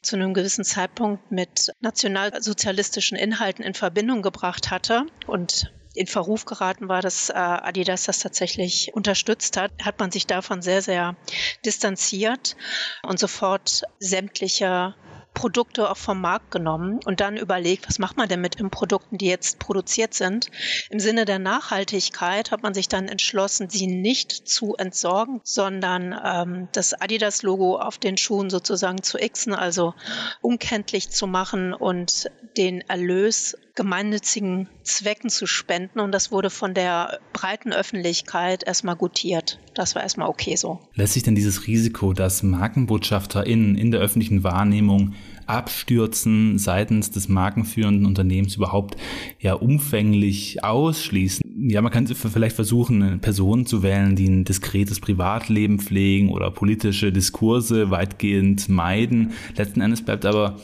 zu 0.00 0.16
einem 0.16 0.32
gewissen 0.32 0.64
Zeitpunkt 0.64 1.30
mit 1.30 1.70
nationalsozialistischen 1.80 3.18
Inhalten 3.18 3.62
in 3.62 3.74
Verbindung 3.74 4.22
gebracht 4.22 4.70
hatte 4.70 5.04
und 5.26 5.70
in 5.94 6.06
Verruf 6.06 6.44
geraten 6.44 6.88
war, 6.88 7.02
dass 7.02 7.30
äh, 7.30 7.34
Adidas 7.34 8.04
das 8.04 8.20
tatsächlich 8.20 8.92
unterstützt 8.94 9.56
hat, 9.56 9.72
hat 9.82 9.98
man 9.98 10.10
sich 10.10 10.26
davon 10.26 10.62
sehr, 10.62 10.82
sehr 10.82 11.16
distanziert 11.64 12.56
und 13.02 13.18
sofort 13.18 13.82
sämtliche 13.98 14.94
Produkte 15.34 15.88
auch 15.90 15.96
vom 15.96 16.20
Markt 16.20 16.50
genommen 16.50 17.00
und 17.04 17.20
dann 17.20 17.36
überlegt, 17.36 17.88
was 17.88 17.98
macht 17.98 18.16
man 18.16 18.28
denn 18.28 18.40
mit 18.40 18.58
den 18.58 18.70
Produkten, 18.70 19.16
die 19.16 19.26
jetzt 19.26 19.58
produziert 19.58 20.12
sind. 20.12 20.50
Im 20.90 20.98
Sinne 20.98 21.24
der 21.24 21.38
Nachhaltigkeit 21.38 22.50
hat 22.50 22.62
man 22.62 22.74
sich 22.74 22.88
dann 22.88 23.08
entschlossen, 23.08 23.70
sie 23.70 23.86
nicht 23.86 24.32
zu 24.32 24.74
entsorgen, 24.76 25.40
sondern 25.44 26.18
ähm, 26.24 26.68
das 26.72 26.94
Adidas-Logo 26.94 27.78
auf 27.78 27.98
den 27.98 28.16
Schuhen 28.16 28.50
sozusagen 28.50 29.02
zu 29.02 29.18
xen, 29.18 29.54
also 29.54 29.94
unkenntlich 30.40 31.10
zu 31.10 31.26
machen 31.26 31.74
und 31.74 32.30
den 32.56 32.80
Erlös 32.82 33.56
gemeinnützigen 33.74 34.68
Zwecken 34.82 35.30
zu 35.30 35.46
spenden. 35.46 36.00
Und 36.00 36.12
das 36.12 36.32
wurde 36.32 36.50
von 36.50 36.74
der 36.74 37.20
breiten 37.32 37.72
Öffentlichkeit 37.72 38.64
erstmal 38.64 38.96
gutiert. 38.96 39.58
Das 39.74 39.94
war 39.94 40.02
erstmal 40.02 40.28
okay 40.28 40.56
so. 40.56 40.80
Lässt 40.94 41.14
sich 41.14 41.22
denn 41.22 41.34
dieses 41.34 41.66
Risiko, 41.66 42.12
dass 42.12 42.42
MarkenbotschafterInnen 42.42 43.76
in 43.76 43.90
der 43.90 44.00
öffentlichen 44.00 44.44
Wahrnehmung 44.44 45.14
abstürzen 45.46 46.58
seitens 46.58 47.10
des 47.10 47.28
markenführenden 47.28 48.06
Unternehmens 48.06 48.56
überhaupt 48.56 48.96
ja 49.40 49.54
umfänglich 49.54 50.62
ausschließen? 50.62 51.68
Ja, 51.68 51.82
man 51.82 51.92
kann 51.92 52.06
vielleicht 52.06 52.56
versuchen, 52.56 53.20
Personen 53.20 53.66
zu 53.66 53.82
wählen, 53.82 54.16
die 54.16 54.28
ein 54.28 54.44
diskretes 54.44 55.00
Privatleben 55.00 55.78
pflegen 55.78 56.30
oder 56.30 56.50
politische 56.50 57.12
Diskurse 57.12 57.90
weitgehend 57.90 58.68
meiden. 58.68 59.32
Letzten 59.56 59.80
Endes 59.80 60.02
bleibt 60.02 60.24
aber 60.24 60.56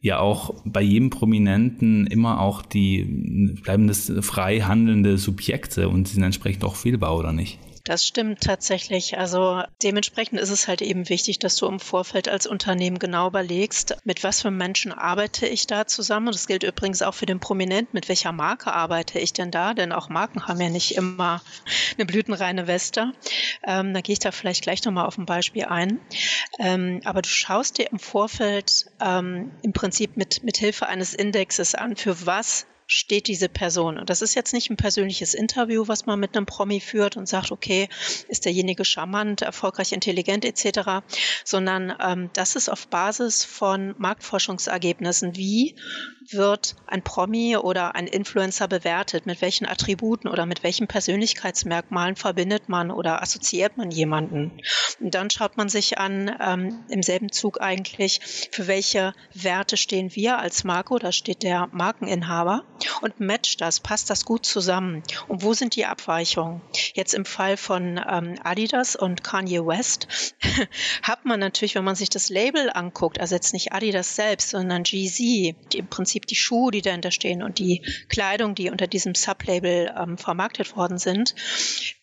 ja 0.00 0.18
auch 0.18 0.54
bei 0.64 0.80
jedem 0.80 1.10
Prominenten 1.10 2.06
immer 2.06 2.40
auch 2.40 2.62
die 2.62 3.04
bleiben 3.62 3.86
das 3.86 4.12
frei 4.20 4.60
handelnde 4.60 5.18
Subjekte 5.18 5.88
und 5.88 6.08
sind 6.08 6.22
entsprechend 6.22 6.64
auch 6.64 6.76
fehlbar, 6.76 7.16
oder 7.16 7.32
nicht? 7.32 7.58
Das 7.84 8.06
stimmt 8.06 8.42
tatsächlich. 8.42 9.16
Also 9.18 9.62
dementsprechend 9.82 10.38
ist 10.38 10.50
es 10.50 10.68
halt 10.68 10.82
eben 10.82 11.08
wichtig, 11.08 11.38
dass 11.38 11.56
du 11.56 11.66
im 11.66 11.80
Vorfeld 11.80 12.28
als 12.28 12.46
Unternehmen 12.46 12.98
genau 12.98 13.28
überlegst, 13.28 13.96
mit 14.04 14.22
was 14.22 14.42
für 14.42 14.50
Menschen 14.50 14.92
arbeite 14.92 15.46
ich 15.46 15.66
da 15.66 15.86
zusammen. 15.86 16.26
Das 16.26 16.46
gilt 16.46 16.62
übrigens 16.62 17.00
auch 17.00 17.14
für 17.14 17.26
den 17.26 17.40
Prominent, 17.40 17.94
mit 17.94 18.08
welcher 18.08 18.32
Marke 18.32 18.72
arbeite 18.72 19.18
ich 19.18 19.32
denn 19.32 19.50
da? 19.50 19.72
Denn 19.72 19.92
auch 19.92 20.08
Marken 20.08 20.46
haben 20.46 20.60
ja 20.60 20.68
nicht 20.68 20.94
immer 20.94 21.40
eine 21.96 22.06
blütenreine 22.06 22.66
Weste. 22.66 23.12
Ähm, 23.66 23.94
da 23.94 24.00
gehe 24.02 24.12
ich 24.12 24.18
da 24.18 24.30
vielleicht 24.30 24.62
gleich 24.62 24.84
nochmal 24.84 25.06
auf 25.06 25.16
ein 25.16 25.26
Beispiel 25.26 25.64
ein. 25.64 26.00
Ähm, 26.58 27.00
aber 27.04 27.22
du 27.22 27.28
schaust 27.28 27.78
dir 27.78 27.90
im 27.90 27.98
Vorfeld 27.98 28.86
ähm, 29.00 29.52
im 29.62 29.72
Prinzip 29.72 30.16
mit, 30.16 30.42
mit 30.44 30.58
Hilfe 30.58 30.86
eines 30.86 31.14
Indexes 31.14 31.74
an, 31.74 31.96
für 31.96 32.26
was 32.26 32.66
steht 32.92 33.28
diese 33.28 33.48
Person. 33.48 33.98
Und 33.98 34.10
das 34.10 34.20
ist 34.20 34.34
jetzt 34.34 34.52
nicht 34.52 34.68
ein 34.68 34.76
persönliches 34.76 35.32
Interview, 35.32 35.86
was 35.86 36.06
man 36.06 36.18
mit 36.18 36.36
einem 36.36 36.44
Promi 36.44 36.80
führt 36.80 37.16
und 37.16 37.28
sagt, 37.28 37.52
okay, 37.52 37.88
ist 38.26 38.46
derjenige 38.46 38.84
charmant, 38.84 39.42
erfolgreich, 39.42 39.92
intelligent 39.92 40.44
etc., 40.44 41.06
sondern 41.44 41.94
ähm, 42.00 42.30
das 42.32 42.56
ist 42.56 42.68
auf 42.68 42.88
Basis 42.88 43.44
von 43.44 43.94
Marktforschungsergebnissen. 43.96 45.36
Wie 45.36 45.76
wird 46.32 46.76
ein 46.86 47.02
Promi 47.02 47.56
oder 47.56 47.94
ein 47.94 48.06
Influencer 48.06 48.68
bewertet? 48.68 49.26
Mit 49.26 49.40
welchen 49.40 49.66
Attributen 49.66 50.28
oder 50.28 50.46
mit 50.46 50.62
welchen 50.62 50.86
Persönlichkeitsmerkmalen 50.86 52.16
verbindet 52.16 52.68
man 52.68 52.90
oder 52.90 53.22
assoziiert 53.22 53.76
man 53.76 53.90
jemanden? 53.90 54.60
Und 55.00 55.14
dann 55.14 55.30
schaut 55.30 55.56
man 55.56 55.68
sich 55.68 55.98
an, 55.98 56.34
ähm, 56.40 56.84
im 56.88 57.02
selben 57.02 57.32
Zug 57.32 57.60
eigentlich, 57.60 58.20
für 58.52 58.66
welche 58.66 59.14
Werte 59.34 59.76
stehen 59.76 60.14
wir 60.14 60.38
als 60.38 60.64
Marke 60.64 60.94
oder 60.94 61.12
steht 61.12 61.42
der 61.42 61.68
Markeninhaber 61.72 62.64
und 63.02 63.20
matcht 63.20 63.60
das, 63.60 63.80
passt 63.80 64.10
das 64.10 64.24
gut 64.24 64.46
zusammen? 64.46 65.02
Und 65.28 65.42
wo 65.42 65.54
sind 65.54 65.76
die 65.76 65.86
Abweichungen? 65.86 66.60
Jetzt 66.94 67.14
im 67.14 67.24
Fall 67.24 67.56
von 67.56 68.00
ähm, 68.08 68.34
Adidas 68.42 68.96
und 68.96 69.24
Kanye 69.24 69.66
West 69.66 70.08
hat 71.02 71.24
man 71.24 71.40
natürlich, 71.40 71.74
wenn 71.74 71.84
man 71.84 71.96
sich 71.96 72.10
das 72.10 72.28
Label 72.28 72.70
anguckt, 72.72 73.20
also 73.20 73.34
jetzt 73.34 73.52
nicht 73.52 73.72
Adidas 73.72 74.16
selbst, 74.16 74.50
sondern 74.50 74.82
GZ, 74.82 75.18
die 75.18 75.78
im 75.78 75.88
Prinzip 75.88 76.19
Prinzip 76.20 76.26
die 76.26 76.36
Schuhe, 76.36 76.70
die 76.70 76.82
dahinter 76.82 77.10
stehen 77.10 77.42
und 77.42 77.58
die 77.58 77.82
Kleidung, 78.08 78.54
die 78.54 78.70
unter 78.70 78.86
diesem 78.86 79.14
Sublabel 79.14 79.92
ähm, 79.96 80.18
vermarktet 80.18 80.76
worden 80.76 80.98
sind, 80.98 81.34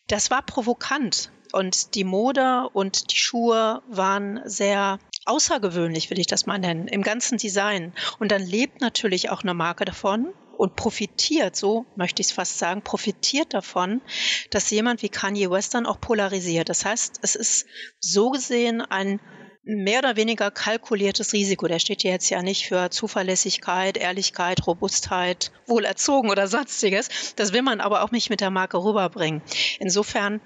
das 0.08 0.32
war 0.32 0.42
provokant. 0.42 1.32
Und 1.54 1.96
die 1.96 2.04
Mode 2.04 2.70
und 2.74 3.12
die 3.12 3.18
Schuhe 3.18 3.82
waren 3.88 4.42
sehr 4.46 5.00
außergewöhnlich, 5.26 6.10
will 6.10 6.20
ich 6.20 6.28
das 6.28 6.46
mal 6.46 6.60
nennen, 6.60 6.88
im 6.88 7.04
ganzen 7.04 7.38
Design. 7.38 7.94
Und 8.20 8.32
dann 8.32 8.46
lebt 8.46 8.82
natürlich 8.82 9.30
auch 9.30 9.44
eine 9.44 9.54
Marke 9.54 9.86
davon 9.86 10.34
und 10.58 10.76
profitiert, 10.76 11.56
so 11.56 11.86
möchte 11.96 12.22
ich 12.22 12.28
es 12.28 12.34
fast 12.34 12.58
sagen, 12.58 12.82
profitiert 12.82 13.54
davon, 13.54 14.02
dass 14.50 14.72
jemand 14.72 15.04
wie 15.04 15.10
Kanye 15.10 15.50
West 15.50 15.74
dann 15.74 15.86
auch 15.86 16.02
polarisiert. 16.02 16.68
Das 16.68 16.84
heißt, 16.84 17.20
es 17.22 17.36
ist 17.36 17.66
so 18.00 18.32
gesehen 18.32 18.82
ein 18.82 19.22
mehr 19.68 20.00
oder 20.00 20.16
weniger 20.16 20.50
kalkuliertes 20.50 21.34
Risiko. 21.34 21.68
Der 21.68 21.80
steht 21.80 22.02
hier 22.02 22.12
jetzt 22.12 22.30
ja 22.30 22.42
nicht 22.42 22.68
für 22.68 22.90
Zuverlässigkeit, 22.90 23.98
Ehrlichkeit, 23.98 24.66
Robustheit, 24.66 25.52
Wohlerzogen 25.68 26.30
oder 26.30 26.48
sonstiges. 26.48 27.10
Das 27.36 27.54
will 27.54 27.62
man 27.62 27.82
aber 27.82 28.04
auch 28.04 28.12
nicht 28.12 28.30
mit 28.30 28.40
der 28.40 28.50
Marke 28.50 28.82
rüberbringen. 28.82 29.42
Insofern, 29.80 30.42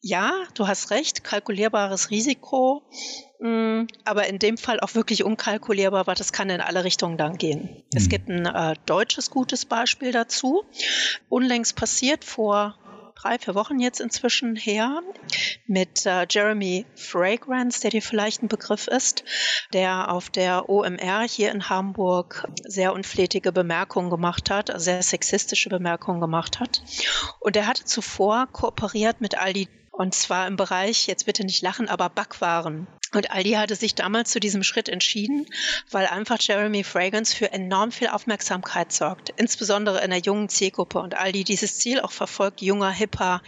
ja, 0.00 0.32
du 0.54 0.66
hast 0.66 0.90
recht, 0.90 1.22
kalkulierbares 1.22 2.10
Risiko, 2.10 2.82
mm, 3.40 3.82
aber 4.04 4.26
in 4.26 4.40
dem 4.40 4.58
Fall 4.58 4.80
auch 4.80 4.94
wirklich 4.94 5.22
unkalkulierbar, 5.22 6.06
weil 6.08 6.16
das 6.16 6.32
kann 6.32 6.50
in 6.50 6.60
alle 6.60 6.82
Richtungen 6.82 7.16
dann 7.16 7.38
gehen. 7.38 7.62
Mhm. 7.62 7.82
Es 7.94 8.08
gibt 8.08 8.28
ein 8.28 8.46
äh, 8.46 8.74
deutsches 8.86 9.30
gutes 9.30 9.66
Beispiel 9.66 10.10
dazu. 10.10 10.64
Unlängst 11.28 11.76
passiert 11.76 12.24
vor 12.24 12.76
drei, 13.20 13.38
vier 13.38 13.54
Wochen 13.54 13.80
jetzt 13.80 14.00
inzwischen 14.00 14.54
her 14.54 15.02
mit 15.66 16.06
äh, 16.06 16.26
Jeremy 16.28 16.86
Fragrance, 16.94 17.80
der 17.80 17.90
dir 17.90 18.02
vielleicht 18.02 18.42
ein 18.42 18.48
Begriff 18.48 18.86
ist, 18.86 19.24
der 19.72 20.12
auf 20.12 20.30
der 20.30 20.68
OMR 20.68 21.22
hier 21.28 21.50
in 21.50 21.68
Hamburg 21.68 22.48
sehr 22.64 22.92
unflätige 22.92 23.52
Bemerkungen 23.52 24.10
gemacht 24.10 24.50
hat, 24.50 24.70
also 24.70 24.84
sehr 24.84 25.02
sexistische 25.02 25.68
Bemerkungen 25.68 26.20
gemacht 26.20 26.60
hat. 26.60 26.82
Und 27.40 27.56
er 27.56 27.66
hatte 27.66 27.84
zuvor 27.84 28.46
kooperiert 28.52 29.20
mit 29.20 29.36
Aldi 29.36 29.68
und 29.90 30.14
zwar 30.14 30.46
im 30.46 30.56
Bereich, 30.56 31.08
jetzt 31.08 31.26
bitte 31.26 31.44
nicht 31.44 31.60
lachen, 31.60 31.88
aber 31.88 32.08
Backwaren. 32.08 32.86
Und 33.12 33.30
Aldi 33.30 33.52
hatte 33.52 33.74
sich 33.74 33.94
damals 33.94 34.30
zu 34.30 34.40
diesem 34.40 34.62
Schritt 34.62 34.88
entschieden, 34.88 35.46
weil 35.90 36.06
einfach 36.06 36.38
Jeremy 36.40 36.84
Fragrance 36.84 37.34
für 37.34 37.52
enorm 37.52 37.90
viel 37.90 38.08
Aufmerksamkeit 38.08 38.92
sorgt, 38.92 39.32
insbesondere 39.36 40.04
in 40.04 40.10
der 40.10 40.20
jungen 40.20 40.48
Zielgruppe. 40.48 40.98
Und 41.00 41.16
Aldi 41.16 41.44
dieses 41.44 41.78
Ziel 41.78 42.00
auch 42.00 42.12
verfolgt, 42.12 42.60
junger, 42.60 42.90
hipper, 42.90 43.42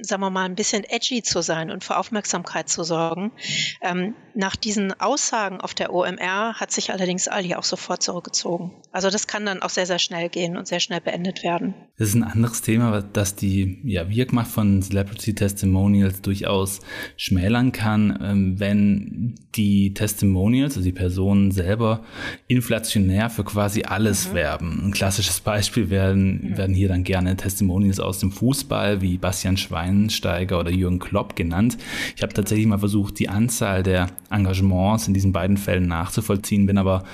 sagen 0.00 0.22
wir 0.22 0.30
mal, 0.30 0.44
ein 0.44 0.54
bisschen 0.54 0.84
edgy 0.84 1.22
zu 1.22 1.42
sein 1.42 1.70
und 1.70 1.82
für 1.82 1.96
Aufmerksamkeit 1.96 2.68
zu 2.68 2.84
sorgen. 2.84 3.32
Ähm, 3.80 4.14
nach 4.34 4.56
diesen 4.56 4.98
Aussagen 5.00 5.60
auf 5.60 5.74
der 5.74 5.92
OMR 5.92 6.54
hat 6.54 6.70
sich 6.70 6.92
allerdings 6.92 7.28
Aldi 7.28 7.54
auch 7.56 7.64
sofort 7.64 8.02
zurückgezogen. 8.02 8.72
Also 8.92 9.10
das 9.10 9.26
kann 9.26 9.46
dann 9.46 9.62
auch 9.62 9.70
sehr, 9.70 9.86
sehr 9.86 9.98
schnell 9.98 10.28
gehen 10.28 10.56
und 10.56 10.68
sehr 10.68 10.80
schnell 10.80 11.00
beendet 11.00 11.42
werden. 11.42 11.74
Das 11.98 12.08
ist 12.08 12.14
ein 12.14 12.24
anderes 12.24 12.62
Thema, 12.62 13.02
das 13.02 13.34
die 13.34 13.80
ja, 13.84 14.08
Wirkmacht 14.08 14.50
von 14.50 14.82
Celebrity 14.82 15.34
Testimonials 15.34 16.22
durchaus 16.22 16.80
schmälern 17.16 17.72
kann, 17.72 18.18
ähm, 18.22 18.60
wenn 18.60 18.83
wenn 18.84 19.34
die 19.54 19.94
Testimonials, 19.94 20.76
also 20.76 20.84
die 20.84 20.92
Personen 20.92 21.50
selber, 21.50 22.00
inflationär 22.48 23.30
für 23.30 23.44
quasi 23.44 23.82
alles 23.82 24.30
mhm. 24.30 24.34
werben. 24.34 24.82
Ein 24.86 24.92
klassisches 24.92 25.40
Beispiel 25.40 25.90
werden, 25.90 26.50
mhm. 26.50 26.56
werden 26.56 26.74
hier 26.74 26.88
dann 26.88 27.04
gerne 27.04 27.36
Testimonials 27.36 28.00
aus 28.00 28.18
dem 28.18 28.32
Fußball, 28.32 29.00
wie 29.00 29.18
Bastian 29.18 29.56
Schweinsteiger 29.56 30.58
oder 30.58 30.70
Jürgen 30.70 30.98
Klopp 30.98 31.36
genannt. 31.36 31.78
Ich 32.16 32.22
habe 32.22 32.32
tatsächlich 32.32 32.66
mal 32.66 32.78
versucht, 32.78 33.18
die 33.18 33.28
Anzahl 33.28 33.82
der 33.82 34.08
Engagements 34.30 35.08
in 35.08 35.14
diesen 35.14 35.32
beiden 35.32 35.56
Fällen 35.56 35.86
nachzuvollziehen, 35.86 36.66
bin 36.66 36.78
aber 36.78 37.04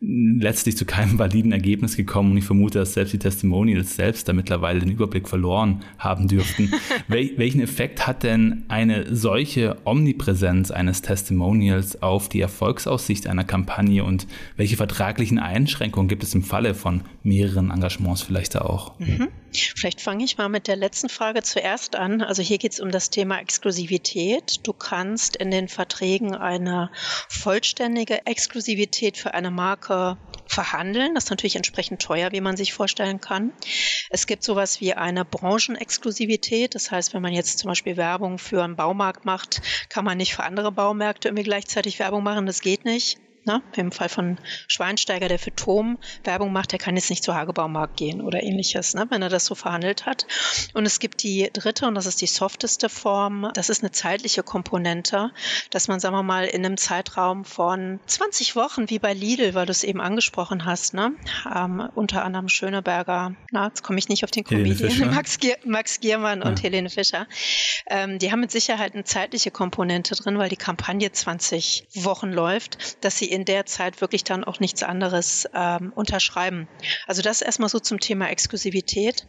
letztlich 0.00 0.76
zu 0.76 0.84
keinem 0.84 1.18
validen 1.18 1.52
Ergebnis 1.52 1.96
gekommen 1.96 2.32
und 2.32 2.38
ich 2.38 2.44
vermute, 2.44 2.78
dass 2.78 2.94
selbst 2.94 3.12
die 3.12 3.18
Testimonials 3.18 3.96
selbst 3.96 4.28
da 4.28 4.32
mittlerweile 4.32 4.80
den 4.80 4.90
Überblick 4.90 5.28
verloren 5.28 5.82
haben 5.98 6.28
dürften. 6.28 6.72
Wel 7.08 7.32
welchen 7.36 7.60
Effekt 7.60 8.06
hat 8.06 8.22
denn 8.22 8.64
eine 8.68 9.14
solche 9.14 9.76
Omnipräsenz 9.84 10.70
eines 10.70 11.02
Testimonials 11.02 12.02
auf 12.02 12.28
die 12.28 12.40
Erfolgsaussicht 12.40 13.26
einer 13.26 13.44
Kampagne 13.44 14.04
und 14.04 14.26
welche 14.56 14.76
vertraglichen 14.76 15.38
Einschränkungen 15.38 16.08
gibt 16.08 16.22
es 16.22 16.34
im 16.34 16.42
Falle 16.42 16.74
von 16.74 17.02
mehreren 17.22 17.70
Engagements 17.70 18.22
vielleicht 18.22 18.56
auch? 18.56 18.98
Mhm. 18.98 19.28
Vielleicht 19.52 20.00
fange 20.00 20.24
ich 20.24 20.36
mal 20.36 20.48
mit 20.48 20.66
der 20.68 20.76
letzten 20.76 21.08
Frage 21.08 21.42
zuerst 21.42 21.96
an. 21.96 22.20
Also 22.20 22.42
hier 22.42 22.58
geht 22.58 22.72
es 22.72 22.80
um 22.80 22.90
das 22.90 23.10
Thema 23.10 23.38
Exklusivität. 23.38 24.60
Du 24.64 24.72
kannst 24.72 25.36
in 25.36 25.50
den 25.50 25.68
Verträgen 25.68 26.34
eine 26.34 26.90
vollständige 27.28 28.26
Exklusivität 28.26 29.16
für 29.16 29.34
eine 29.34 29.50
Marke 29.50 30.18
verhandeln. 30.46 31.14
Das 31.14 31.24
ist 31.24 31.30
natürlich 31.30 31.56
entsprechend 31.56 32.02
teuer, 32.02 32.32
wie 32.32 32.40
man 32.40 32.56
sich 32.56 32.72
vorstellen 32.72 33.20
kann. 33.20 33.52
Es 34.10 34.26
gibt 34.26 34.42
sowas 34.42 34.80
wie 34.80 34.94
eine 34.94 35.24
Branchenexklusivität. 35.24 36.74
Das 36.74 36.90
heißt, 36.90 37.14
wenn 37.14 37.22
man 37.22 37.32
jetzt 37.32 37.58
zum 37.58 37.68
Beispiel 37.68 37.96
Werbung 37.96 38.38
für 38.38 38.62
einen 38.62 38.76
Baumarkt 38.76 39.24
macht, 39.24 39.62
kann 39.88 40.04
man 40.04 40.18
nicht 40.18 40.34
für 40.34 40.44
andere 40.44 40.72
Baumärkte 40.72 41.28
irgendwie 41.28 41.44
gleichzeitig 41.44 41.98
Werbung 41.98 42.22
machen. 42.22 42.46
Das 42.46 42.60
geht 42.60 42.84
nicht. 42.84 43.18
Ne? 43.48 43.62
Im 43.76 43.90
Fall 43.92 44.10
von 44.10 44.36
Schweinsteiger, 44.68 45.26
der 45.26 45.38
für 45.38 45.54
Tom 45.54 45.98
Werbung 46.22 46.52
macht, 46.52 46.72
der 46.72 46.78
kann 46.78 46.96
jetzt 46.96 47.08
nicht 47.08 47.24
zu 47.24 47.34
Hagebaumarkt 47.34 47.96
gehen 47.96 48.20
oder 48.20 48.42
ähnliches, 48.42 48.94
ne? 48.94 49.06
wenn 49.08 49.22
er 49.22 49.30
das 49.30 49.46
so 49.46 49.54
verhandelt 49.54 50.04
hat. 50.04 50.26
Und 50.74 50.84
es 50.84 51.00
gibt 51.00 51.22
die 51.22 51.48
dritte, 51.50 51.86
und 51.86 51.94
das 51.94 52.04
ist 52.04 52.20
die 52.20 52.26
softeste 52.26 52.90
Form, 52.90 53.50
das 53.54 53.70
ist 53.70 53.82
eine 53.82 53.90
zeitliche 53.90 54.42
Komponente, 54.42 55.30
dass 55.70 55.88
man, 55.88 55.98
sagen 55.98 56.14
wir 56.14 56.22
mal, 56.22 56.44
in 56.44 56.64
einem 56.64 56.76
Zeitraum 56.76 57.46
von 57.46 58.00
20 58.06 58.54
Wochen, 58.54 58.90
wie 58.90 58.98
bei 58.98 59.14
Lidl, 59.14 59.54
weil 59.54 59.64
du 59.64 59.72
es 59.72 59.82
eben 59.82 60.02
angesprochen 60.02 60.66
hast, 60.66 60.92
ne? 60.92 61.12
Ähm, 61.50 61.88
unter 61.94 62.24
anderem 62.24 62.50
Schöneberger, 62.50 63.34
na, 63.50 63.68
jetzt 63.68 63.82
komme 63.82 63.98
ich 63.98 64.10
nicht 64.10 64.24
auf 64.24 64.30
den 64.30 64.44
Comedian, 64.44 65.10
Max, 65.14 65.38
Gier, 65.38 65.56
Max 65.64 66.00
Giermann 66.00 66.42
ja. 66.42 66.48
und 66.48 66.62
Helene 66.62 66.90
Fischer, 66.90 67.26
ähm, 67.86 68.18
die 68.18 68.30
haben 68.30 68.40
mit 68.40 68.50
Sicherheit 68.50 68.92
eine 68.92 69.04
zeitliche 69.04 69.50
Komponente 69.50 70.14
drin, 70.14 70.38
weil 70.38 70.50
die 70.50 70.56
Kampagne 70.56 71.10
20 71.10 71.86
Wochen 71.94 72.30
läuft, 72.30 73.02
dass 73.04 73.16
sie 73.16 73.26
in 73.26 73.37
der 73.44 73.66
Zeit 73.66 74.00
wirklich 74.00 74.24
dann 74.24 74.44
auch 74.44 74.60
nichts 74.60 74.82
anderes 74.82 75.48
ähm, 75.54 75.92
unterschreiben. 75.94 76.68
Also 77.06 77.22
das 77.22 77.42
erstmal 77.42 77.68
so 77.68 77.78
zum 77.78 78.00
Thema 78.00 78.28
Exklusivität. 78.28 79.26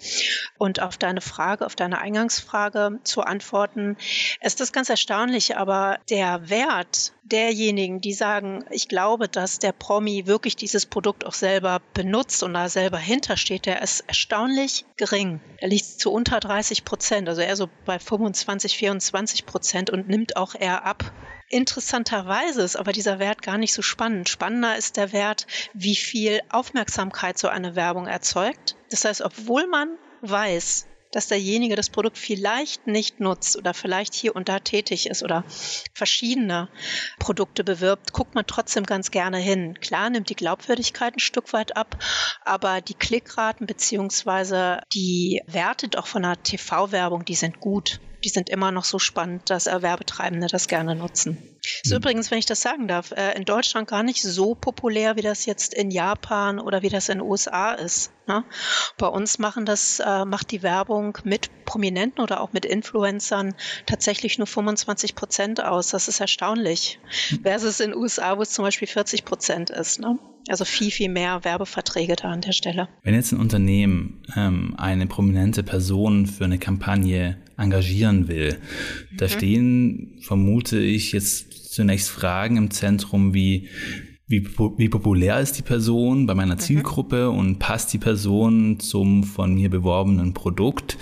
Und 0.57 0.81
auf 0.81 0.97
deine 0.97 1.21
Frage, 1.21 1.65
auf 1.65 1.75
deine 1.75 1.99
Eingangsfrage 1.99 2.99
zu 3.03 3.21
antworten, 3.21 3.97
ist 4.41 4.59
das 4.59 4.71
ganz 4.71 4.89
erstaunlich, 4.89 5.57
aber 5.57 5.99
der 6.09 6.49
Wert 6.49 7.13
derjenigen, 7.31 8.01
die 8.01 8.13
sagen, 8.13 8.65
ich 8.71 8.87
glaube, 8.87 9.27
dass 9.27 9.59
der 9.59 9.71
Promi 9.71 10.25
wirklich 10.25 10.55
dieses 10.55 10.85
Produkt 10.85 11.25
auch 11.25 11.33
selber 11.33 11.81
benutzt 11.93 12.43
und 12.43 12.53
da 12.53 12.69
selber 12.69 12.97
hintersteht, 12.97 13.65
der 13.65 13.81
ist 13.81 14.01
erstaunlich 14.01 14.85
gering. 14.97 15.39
Er 15.57 15.69
liegt 15.69 15.85
zu 15.85 16.11
unter 16.11 16.39
30 16.39 16.85
Prozent, 16.85 17.29
also 17.29 17.41
eher 17.41 17.55
so 17.55 17.69
bei 17.85 17.99
25, 17.99 18.77
24 18.77 19.45
Prozent 19.45 19.89
und 19.89 20.07
nimmt 20.07 20.37
auch 20.37 20.55
eher 20.55 20.85
ab. 20.85 21.11
Interessanterweise 21.49 22.61
ist 22.61 22.75
aber 22.75 22.91
dieser 22.91 23.17
Wert 23.17 23.41
gar 23.41 23.57
nicht 23.57 23.73
so 23.73 23.81
spannend. 23.81 24.29
Spannender 24.29 24.77
ist 24.77 24.97
der 24.97 25.11
Wert, 25.11 25.47
wie 25.73 25.95
viel 25.95 26.41
Aufmerksamkeit 26.49 27.39
so 27.39 27.47
eine 27.47 27.75
Werbung 27.75 28.05
erzeugt. 28.05 28.75
Das 28.91 29.03
heißt, 29.03 29.21
obwohl 29.21 29.65
man 29.67 29.97
weiß, 30.21 30.85
dass 31.11 31.27
derjenige 31.27 31.75
das 31.75 31.89
Produkt 31.89 32.19
vielleicht 32.19 32.85
nicht 32.85 33.19
nutzt 33.19 33.57
oder 33.57 33.73
vielleicht 33.73 34.13
hier 34.13 34.35
und 34.35 34.47
da 34.47 34.59
tätig 34.59 35.07
ist 35.07 35.23
oder 35.23 35.43
verschiedene 35.93 36.69
Produkte 37.17 37.63
bewirbt, 37.63 38.13
guckt 38.13 38.35
man 38.35 38.45
trotzdem 38.45 38.85
ganz 38.85 39.09
gerne 39.09 39.37
hin. 39.37 39.79
Klar 39.81 40.11
nimmt 40.11 40.29
die 40.29 40.35
Glaubwürdigkeit 40.35 41.15
ein 41.15 41.19
Stück 41.19 41.51
weit 41.53 41.75
ab, 41.75 41.97
aber 42.45 42.81
die 42.81 42.93
Klickraten 42.93 43.65
beziehungsweise 43.65 44.81
die 44.93 45.41
Werte 45.47 45.89
auch 45.97 46.05
von 46.05 46.23
einer 46.23 46.41
TV-Werbung, 46.43 47.25
die 47.25 47.35
sind 47.35 47.59
gut 47.59 47.99
die 48.23 48.29
sind 48.29 48.49
immer 48.49 48.71
noch 48.71 48.85
so 48.85 48.99
spannend, 48.99 49.49
dass 49.49 49.67
Werbetreibende 49.81 50.47
das 50.47 50.67
gerne 50.67 50.95
nutzen. 50.95 51.37
Ist 51.83 51.91
mhm. 51.91 51.97
übrigens, 51.97 52.31
wenn 52.31 52.39
ich 52.39 52.45
das 52.45 52.61
sagen 52.61 52.87
darf, 52.87 53.11
äh, 53.11 53.35
in 53.35 53.45
Deutschland 53.45 53.87
gar 53.87 54.03
nicht 54.03 54.21
so 54.21 54.55
populär, 54.55 55.15
wie 55.15 55.21
das 55.21 55.45
jetzt 55.45 55.73
in 55.73 55.91
Japan 55.91 56.59
oder 56.59 56.81
wie 56.81 56.89
das 56.89 57.09
in 57.09 57.19
den 57.19 57.27
USA 57.27 57.73
ist. 57.73 58.11
Ne? 58.27 58.43
Bei 58.97 59.07
uns 59.07 59.39
machen 59.39 59.65
das, 59.65 59.99
äh, 59.99 60.23
macht 60.25 60.51
die 60.51 60.61
Werbung 60.61 61.17
mit 61.23 61.49
Prominenten 61.65 62.21
oder 62.23 62.41
auch 62.41 62.53
mit 62.53 62.65
Influencern 62.65 63.55
tatsächlich 63.85 64.37
nur 64.37 64.47
25 64.47 65.15
Prozent 65.15 65.63
aus. 65.63 65.89
Das 65.89 66.07
ist 66.07 66.19
erstaunlich. 66.19 66.99
Mhm. 67.31 67.41
Versus 67.41 67.79
in 67.79 67.91
den 67.91 67.99
USA, 67.99 68.37
wo 68.37 68.41
es 68.43 68.51
zum 68.51 68.63
Beispiel 68.63 68.87
40 68.87 69.25
Prozent 69.25 69.69
ist. 69.69 69.99
Ne? 69.99 70.19
Also 70.47 70.65
viel, 70.65 70.91
viel 70.91 71.09
mehr 71.09 71.43
Werbeverträge 71.43 72.15
da 72.15 72.29
an 72.29 72.41
der 72.41 72.53
Stelle. 72.53 72.87
Wenn 73.03 73.13
jetzt 73.13 73.31
ein 73.31 73.39
Unternehmen 73.39 74.23
ähm, 74.35 74.75
eine 74.77 75.07
prominente 75.07 75.63
Person 75.63 76.25
für 76.25 76.45
eine 76.45 76.59
Kampagne 76.59 77.37
engagieren 77.57 78.27
will, 78.27 78.59
mhm. 79.11 79.17
da 79.17 79.27
stehen, 79.27 80.19
vermute 80.21 80.79
ich, 80.79 81.11
jetzt 81.11 81.58
zunächst 81.69 82.09
Fragen 82.09 82.57
im 82.57 82.71
Zentrum 82.71 83.33
wie, 83.33 83.67
wie, 84.27 84.47
wie 84.77 84.89
populär 84.89 85.39
ist 85.39 85.57
die 85.57 85.61
Person 85.61 86.25
bei 86.25 86.35
meiner 86.35 86.55
mhm. 86.55 86.59
Zielgruppe 86.59 87.29
und 87.29 87.59
passt 87.59 87.93
die 87.93 87.97
Person 87.97 88.79
zum 88.79 89.23
von 89.23 89.53
mir 89.53 89.69
beworbenen 89.69 90.33
Produkt? 90.33 90.97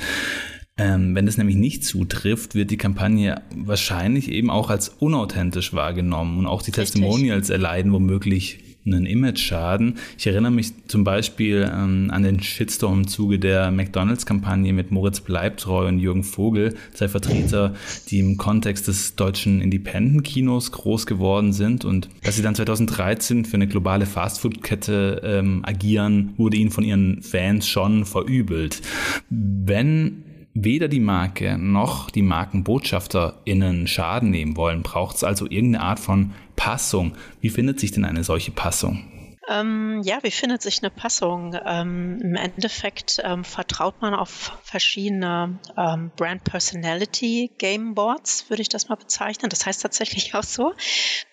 Ähm, 0.78 1.16
wenn 1.16 1.26
das 1.26 1.38
nämlich 1.38 1.56
nicht 1.56 1.86
zutrifft, 1.86 2.54
wird 2.54 2.70
die 2.70 2.78
Kampagne 2.78 3.42
wahrscheinlich 3.56 4.30
eben 4.30 4.52
auch 4.52 4.70
als 4.70 4.90
unauthentisch 4.90 5.74
wahrgenommen 5.74 6.38
und 6.38 6.46
auch 6.46 6.62
die 6.62 6.72
Richtig. 6.72 6.92
Testimonials 6.92 7.50
erleiden 7.50 7.92
womöglich 7.94 8.60
einen 8.88 9.06
Image-Schaden. 9.06 9.96
Ich 10.18 10.28
erinnere 10.28 10.52
mich 10.52 10.72
zum 10.88 11.04
Beispiel 11.04 11.70
ähm, 11.72 12.10
an 12.12 12.24
den 12.24 12.42
Shitstorm 12.42 13.00
im 13.00 13.08
Zuge 13.08 13.40
der 13.40 13.72
McDonalds-Kampagne 13.72 14.74
mit 14.74 14.92
Moritz 14.92 15.20
Bleibtreu 15.20 15.88
und 15.88 16.00
Jürgen 16.00 16.24
Vogel, 16.24 16.76
zwei 16.94 17.08
Vertreter, 17.08 17.76
die 18.10 18.20
im 18.20 18.38
Kontext 18.38 18.88
des 18.88 19.16
deutschen 19.16 19.62
Independent-Kinos 19.62 20.72
groß 20.72 21.06
geworden 21.06 21.54
sind 21.54 21.86
und 21.86 22.10
dass 22.24 22.36
sie 22.36 22.42
dann 22.42 22.56
2013 22.56 23.46
für 23.46 23.56
eine 23.56 23.68
globale 23.68 24.06
Fastfood-Kette 24.06 25.22
ähm, 25.24 25.62
agieren, 25.64 26.34
wurde 26.38 26.58
ihnen 26.58 26.72
von 26.72 26.84
ihren 26.84 27.22
Fans 27.22 27.68
schon 27.68 28.06
verübelt. 28.06 28.82
Wenn 29.30 30.24
weder 30.64 30.88
die 30.88 31.00
Marke 31.00 31.58
noch 31.58 32.10
die 32.10 32.22
MarkenbotschafterInnen 32.22 33.88
Schaden 33.88 34.32
nehmen 34.32 34.58
wollen, 34.58 34.84
braucht 34.84 35.18
es 35.18 35.24
also 35.24 35.46
irgendeine 35.46 35.84
Art 35.84 36.00
von 36.00 36.34
Passung. 36.56 37.14
Wie 37.42 37.50
findet 37.50 37.80
sich 37.80 37.92
denn 37.92 38.06
eine 38.06 38.24
solche 38.24 38.52
Passung? 38.52 39.04
Ähm, 39.50 40.02
ja, 40.04 40.20
wie 40.24 40.32
findet 40.32 40.62
sich 40.62 40.84
eine 40.84 40.90
Passung? 40.90 41.56
Ähm, 41.66 42.20
Im 42.22 42.36
Endeffekt 42.36 43.22
ähm, 43.24 43.46
vertraut 43.46 44.02
man 44.02 44.14
auf 44.14 44.58
verschiedene 44.64 45.58
ähm, 45.78 46.12
Brand 46.18 46.44
Personality 46.44 47.52
Game 47.58 47.96
Boards, 47.96 48.50
würde 48.50 48.62
ich 48.62 48.68
das 48.68 48.90
mal 48.90 48.96
bezeichnen. 48.96 49.50
Das 49.50 49.66
heißt 49.66 49.82
tatsächlich 49.82 50.34
auch 50.36 50.44
so. 50.44 50.74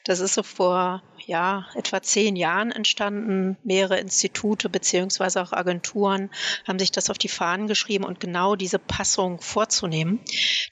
Das 0.04 0.20
ist 0.20 0.34
so 0.34 0.44
vor 0.44 1.02
ja, 1.26 1.66
etwa 1.74 2.02
zehn 2.02 2.36
Jahren 2.36 2.70
entstanden. 2.70 3.56
Mehrere 3.64 3.98
Institute 3.98 4.68
beziehungsweise 4.68 5.42
auch 5.42 5.52
Agenturen 5.52 6.30
haben 6.66 6.78
sich 6.78 6.92
das 6.92 7.10
auf 7.10 7.18
die 7.18 7.28
Fahnen 7.28 7.66
geschrieben 7.66 8.04
und 8.04 8.20
genau 8.20 8.56
diese 8.56 8.78
Passung 8.78 9.40
vorzunehmen. 9.40 10.20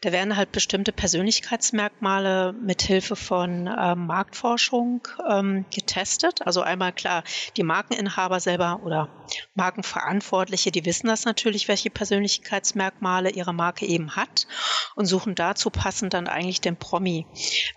Da 0.02 0.12
werden 0.12 0.36
halt 0.36 0.52
bestimmte 0.52 0.92
Persönlichkeitsmerkmale 0.92 2.52
mit 2.52 2.82
Hilfe 2.82 3.16
von 3.16 3.66
ähm, 3.66 4.06
Marktforschung 4.06 5.08
ähm, 5.28 5.64
getestet. 5.74 6.46
Also 6.46 6.62
einmal 6.62 6.92
klar, 6.92 7.24
die 7.56 7.62
Markeninhaber 7.62 8.40
selber 8.40 8.80
oder 8.84 9.08
Markenverantwortliche, 9.54 10.70
die 10.70 10.84
wissen 10.84 11.06
das 11.06 11.24
natürlich, 11.24 11.68
welche 11.68 11.90
Persönlichkeitsmerkmale 11.90 13.30
ihre 13.30 13.54
Marke 13.54 13.86
eben 13.86 14.16
hat 14.16 14.46
und 14.94 15.06
suchen 15.06 15.34
dazu 15.34 15.70
passend 15.70 16.14
dann 16.14 16.28
eigentlich 16.28 16.60
den 16.60 16.76
Promi. 16.76 17.26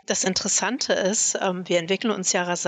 Das 0.05 0.23
Interessante 0.23 0.93
ist, 0.93 1.37
ähm, 1.41 1.67
wir 1.67 1.79
entwickeln 1.79 2.11
uns 2.11 2.33
ja 2.33 2.43
rasant 2.43 2.64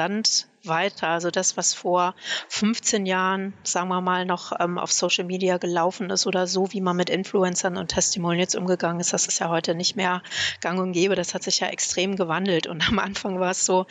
weiter. 0.68 1.08
Also 1.08 1.32
das, 1.32 1.58
was 1.58 1.74
vor 1.74 2.16
15 2.50 3.06
Jahren, 3.06 3.54
sagen 3.64 3.90
wir 3.90 4.02
mal, 4.02 4.26
noch 4.26 4.52
ähm, 4.60 4.78
auf 4.78 4.92
Social 4.92 5.26
Media 5.26 5.58
gelaufen 5.58 6.10
ist 6.10 6.28
oder 6.28 6.48
so, 6.48 6.72
wie 6.74 6.82
man 6.82 6.96
mit 6.96 7.10
Influencern 7.10 7.78
und 7.78 7.88
Testimonials 7.90 8.56
umgegangen 8.56 9.00
ist, 9.00 9.14
das 9.14 9.28
ist 9.28 9.40
ja 9.40 9.50
heute 9.50 9.76
nicht 9.76 9.96
mehr 9.96 10.22
gang 10.62 10.80
und 10.80 10.94
gäbe. 10.94 11.16
Das 11.16 11.34
hat 11.34 11.44
sich 11.44 11.60
ja 11.60 11.68
extrem 11.68 12.16
gewandelt. 12.16 12.68
Und 12.68 12.88
am 12.88 13.00
Anfang 13.00 13.40
war 13.40 13.52
es 13.52 13.66
so, 13.66 13.86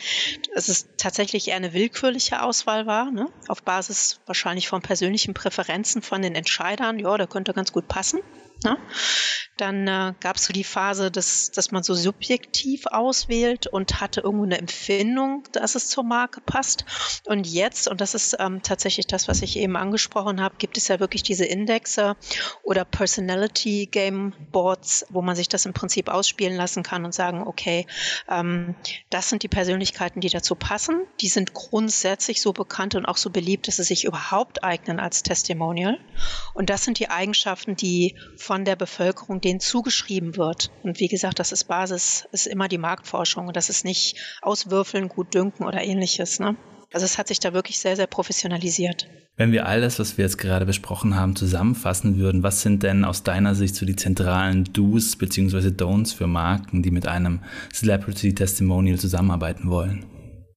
dass 0.54 0.68
es 0.68 0.88
tatsächlich 0.96 1.48
eher 1.48 1.56
eine 1.56 1.72
willkürliche 1.72 2.42
Auswahl 2.42 2.86
war, 2.86 3.10
ne? 3.10 3.28
auf 3.48 3.62
Basis 3.62 4.20
wahrscheinlich 4.26 4.68
von 4.68 4.82
persönlichen 4.82 5.34
Präferenzen 5.34 6.02
von 6.02 6.22
den 6.22 6.34
Entscheidern. 6.34 6.98
Ja, 6.98 7.16
der 7.16 7.26
könnte 7.26 7.52
ganz 7.52 7.72
gut 7.72 7.88
passen. 7.88 8.20
Ne? 8.64 8.78
Dann 9.56 9.88
äh, 9.88 10.12
gab 10.20 10.36
es 10.36 10.44
so 10.44 10.52
die 10.52 10.64
Phase, 10.64 11.10
dass, 11.10 11.50
dass 11.50 11.70
man 11.70 11.82
so 11.82 11.94
subjektiv 11.94 12.86
auswählt 12.86 13.66
und 13.66 14.00
hatte 14.00 14.20
irgendwo 14.20 14.44
eine 14.44 14.58
Empfindung, 14.58 15.44
dass 15.52 15.74
es 15.74 15.88
zur 15.88 16.04
Marke 16.04 16.42
passt. 16.42 16.84
Und 17.24 17.46
jetzt, 17.46 17.88
und 17.88 18.02
das 18.02 18.14
ist 18.14 18.36
ähm, 18.38 18.62
tatsächlich 18.62 19.06
das, 19.06 19.28
was 19.28 19.40
ich 19.40 19.56
eben 19.56 19.76
angesprochen 19.76 20.42
habe, 20.42 20.56
gibt 20.58 20.76
es 20.76 20.88
ja 20.88 21.00
wirklich 21.00 21.22
diese 21.22 21.46
Indexe 21.46 22.16
oder 22.62 22.84
Personality 22.84 23.86
Game 23.90 24.34
Boards, 24.52 25.06
wo 25.08 25.22
man 25.22 25.36
sich 25.36 25.48
das 25.48 25.64
im 25.64 25.72
Prinzip 25.72 26.08
ausspielen 26.08 26.56
lassen 26.56 26.82
kann 26.82 27.06
und 27.06 27.14
sagen, 27.14 27.46
okay, 27.46 27.86
ähm, 28.28 28.74
das 29.08 29.30
sind 29.30 29.42
die 29.42 29.48
Persönlichkeiten, 29.48 30.20
die 30.20 30.28
dazu 30.28 30.54
passen. 30.54 31.00
Die 31.20 31.28
sind 31.28 31.54
grundsätzlich 31.54 32.42
so 32.42 32.52
bekannt 32.52 32.94
und 32.94 33.06
auch 33.06 33.16
so 33.16 33.30
beliebt, 33.30 33.68
dass 33.68 33.76
sie 33.76 33.84
sich 33.84 34.04
überhaupt 34.04 34.64
eignen 34.64 35.00
als 35.00 35.22
Testimonial. 35.22 35.98
Und 36.52 36.68
das 36.68 36.84
sind 36.84 36.98
die 36.98 37.08
Eigenschaften, 37.08 37.74
die 37.74 38.16
von 38.46 38.64
der 38.64 38.76
Bevölkerung 38.76 39.40
denen 39.40 39.58
zugeschrieben 39.58 40.36
wird. 40.36 40.70
Und 40.84 41.00
wie 41.00 41.08
gesagt, 41.08 41.40
das 41.40 41.50
ist 41.50 41.64
Basis, 41.64 42.28
ist 42.30 42.46
immer 42.46 42.68
die 42.68 42.78
Marktforschung 42.78 43.52
das 43.52 43.68
ist 43.70 43.84
nicht 43.84 44.16
auswürfeln, 44.40 45.08
gut 45.08 45.34
dünken 45.34 45.66
oder 45.66 45.82
ähnliches. 45.82 46.38
Ne? 46.38 46.56
Also 46.92 47.04
es 47.04 47.18
hat 47.18 47.26
sich 47.26 47.40
da 47.40 47.52
wirklich 47.52 47.80
sehr, 47.80 47.96
sehr 47.96 48.06
professionalisiert. 48.06 49.08
Wenn 49.36 49.50
wir 49.50 49.66
all 49.66 49.80
das, 49.80 49.98
was 49.98 50.16
wir 50.16 50.24
jetzt 50.24 50.38
gerade 50.38 50.64
besprochen 50.64 51.16
haben, 51.16 51.34
zusammenfassen 51.34 52.18
würden, 52.18 52.42
was 52.42 52.62
sind 52.62 52.84
denn 52.84 53.04
aus 53.04 53.24
deiner 53.24 53.54
Sicht 53.54 53.74
so 53.74 53.84
die 53.84 53.96
zentralen 53.96 54.64
Do's 54.72 55.16
bzw. 55.16 55.68
Don'ts 55.68 56.14
für 56.14 56.26
Marken, 56.26 56.82
die 56.82 56.92
mit 56.92 57.06
einem 57.06 57.42
Celebrity 57.72 58.34
Testimonial 58.34 58.98
zusammenarbeiten 58.98 59.68
wollen? 59.68 60.06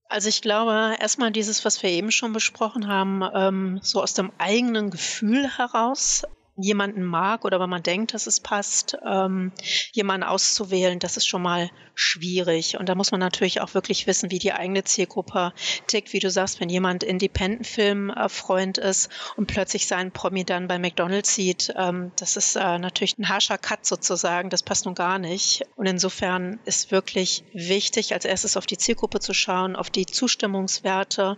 Also 0.08 0.28
ich 0.28 0.42
glaube, 0.42 0.94
erstmal 1.00 1.30
dieses, 1.30 1.64
was 1.64 1.82
wir 1.82 1.90
eben 1.90 2.10
schon 2.10 2.32
besprochen 2.32 2.86
haben, 2.86 3.22
ähm, 3.34 3.80
so 3.82 4.02
aus 4.02 4.14
dem 4.14 4.32
eigenen 4.38 4.90
Gefühl 4.90 5.48
heraus 5.56 6.24
jemanden 6.62 7.02
mag 7.02 7.44
oder 7.44 7.60
wenn 7.60 7.70
man 7.70 7.82
denkt, 7.82 8.14
dass 8.14 8.26
es 8.26 8.40
passt, 8.40 8.96
ähm, 9.06 9.52
jemanden 9.92 10.24
auszuwählen, 10.24 10.98
das 10.98 11.16
ist 11.16 11.26
schon 11.26 11.42
mal 11.42 11.70
schwierig. 11.94 12.78
Und 12.78 12.88
da 12.88 12.94
muss 12.94 13.10
man 13.10 13.20
natürlich 13.20 13.60
auch 13.60 13.74
wirklich 13.74 14.06
wissen, 14.06 14.30
wie 14.30 14.38
die 14.38 14.52
eigene 14.52 14.84
Zielgruppe 14.84 15.52
tickt. 15.86 16.12
Wie 16.12 16.18
du 16.18 16.30
sagst, 16.30 16.60
wenn 16.60 16.68
jemand 16.68 17.02
Independent-Film-Freund 17.02 18.78
ist 18.78 19.10
und 19.36 19.46
plötzlich 19.46 19.86
seinen 19.86 20.10
Promi 20.10 20.44
dann 20.44 20.68
bei 20.68 20.78
McDonalds 20.78 21.34
sieht, 21.34 21.72
ähm, 21.76 22.12
das 22.16 22.36
ist 22.36 22.56
äh, 22.56 22.78
natürlich 22.78 23.18
ein 23.18 23.28
harscher 23.28 23.58
Cut 23.58 23.84
sozusagen. 23.84 24.50
Das 24.50 24.62
passt 24.62 24.86
nun 24.86 24.94
gar 24.94 25.18
nicht. 25.18 25.62
Und 25.76 25.86
insofern 25.86 26.58
ist 26.64 26.90
wirklich 26.90 27.44
wichtig, 27.52 28.14
als 28.14 28.24
erstes 28.24 28.56
auf 28.56 28.66
die 28.66 28.78
Zielgruppe 28.78 29.20
zu 29.20 29.34
schauen, 29.34 29.76
auf 29.76 29.90
die 29.90 30.06
Zustimmungswerte. 30.06 31.36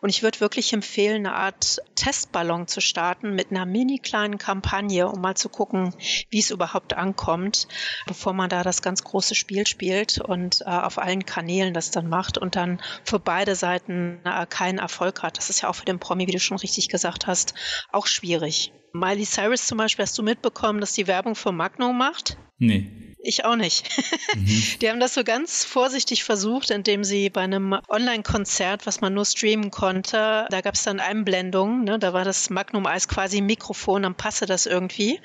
Und 0.00 0.10
ich 0.10 0.22
würde 0.22 0.40
wirklich 0.40 0.72
empfehlen, 0.72 1.26
eine 1.26 1.34
Art 1.34 1.80
Testballon 1.96 2.68
zu 2.68 2.80
starten 2.80 3.34
mit 3.34 3.50
einer 3.50 3.66
mini 3.66 3.98
kleinen 3.98 4.38
Kampagne, 4.38 4.63
um 5.10 5.20
mal 5.20 5.36
zu 5.36 5.48
gucken, 5.48 5.94
wie 6.30 6.40
es 6.40 6.50
überhaupt 6.50 6.94
ankommt, 6.94 7.68
bevor 8.06 8.32
man 8.32 8.48
da 8.48 8.62
das 8.62 8.82
ganz 8.82 9.04
große 9.04 9.34
Spiel 9.34 9.66
spielt 9.66 10.20
und 10.20 10.62
äh, 10.62 10.64
auf 10.64 10.98
allen 10.98 11.24
Kanälen 11.24 11.74
das 11.74 11.90
dann 11.90 12.08
macht 12.08 12.38
und 12.38 12.56
dann 12.56 12.80
für 13.04 13.18
beide 13.18 13.54
Seiten 13.54 14.20
äh, 14.24 14.46
keinen 14.46 14.78
Erfolg 14.78 15.22
hat. 15.22 15.38
Das 15.38 15.50
ist 15.50 15.62
ja 15.62 15.68
auch 15.68 15.74
für 15.74 15.84
den 15.84 15.98
Promi, 15.98 16.26
wie 16.26 16.32
du 16.32 16.40
schon 16.40 16.58
richtig 16.58 16.88
gesagt 16.88 17.26
hast, 17.26 17.54
auch 17.92 18.06
schwierig. 18.06 18.72
Miley 18.94 19.24
Cyrus 19.24 19.66
zum 19.66 19.78
Beispiel, 19.78 20.04
hast 20.04 20.16
du 20.16 20.22
mitbekommen, 20.22 20.80
dass 20.80 20.92
die 20.92 21.08
Werbung 21.08 21.34
für 21.34 21.50
Magnum 21.50 21.98
macht? 21.98 22.36
Nee. 22.58 23.14
Ich 23.18 23.44
auch 23.44 23.56
nicht. 23.56 23.88
Mhm. 24.34 24.62
Die 24.80 24.90
haben 24.90 24.98
das 24.98 25.14
so 25.14 25.22
ganz 25.22 25.64
vorsichtig 25.64 26.24
versucht, 26.24 26.70
indem 26.70 27.04
sie 27.04 27.30
bei 27.30 27.42
einem 27.42 27.78
Online-Konzert, 27.88 28.84
was 28.84 29.00
man 29.00 29.14
nur 29.14 29.24
streamen 29.24 29.70
konnte, 29.70 30.46
da 30.50 30.60
gab 30.60 30.74
es 30.74 30.82
dann 30.82 30.98
Einblendungen, 30.98 31.84
ne? 31.84 32.00
da 32.00 32.12
war 32.12 32.24
das 32.24 32.50
Magnum 32.50 32.84
Eis 32.84 33.06
quasi 33.06 33.36
ein 33.36 33.46
Mikrofon, 33.46 34.02
dann 34.02 34.16
passte 34.16 34.46
das 34.46 34.66
irgendwie. 34.66 35.20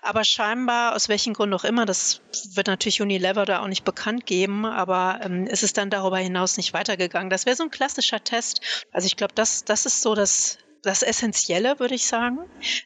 Aber 0.00 0.22
scheinbar, 0.22 0.94
aus 0.94 1.08
welchen 1.08 1.34
Gründen 1.34 1.54
auch 1.54 1.64
immer, 1.64 1.86
das 1.86 2.20
wird 2.54 2.68
natürlich 2.68 3.02
Unilever 3.02 3.44
da 3.44 3.62
auch 3.62 3.68
nicht 3.68 3.82
bekannt 3.84 4.26
geben, 4.26 4.64
aber 4.64 5.18
ähm, 5.24 5.48
ist 5.48 5.64
es 5.64 5.72
dann 5.72 5.90
darüber 5.90 6.18
hinaus 6.18 6.56
nicht 6.56 6.72
weitergegangen. 6.72 7.30
Das 7.30 7.46
wäre 7.46 7.56
so 7.56 7.64
ein 7.64 7.70
klassischer 7.72 8.22
Test. 8.22 8.60
Also 8.92 9.06
ich 9.06 9.16
glaube, 9.16 9.34
das, 9.34 9.64
das 9.64 9.86
ist 9.86 10.02
so 10.02 10.14
das 10.14 10.58
das 10.82 11.02
Essentielle, 11.02 11.78
würde 11.78 11.94
ich 11.94 12.06
sagen. 12.06 12.38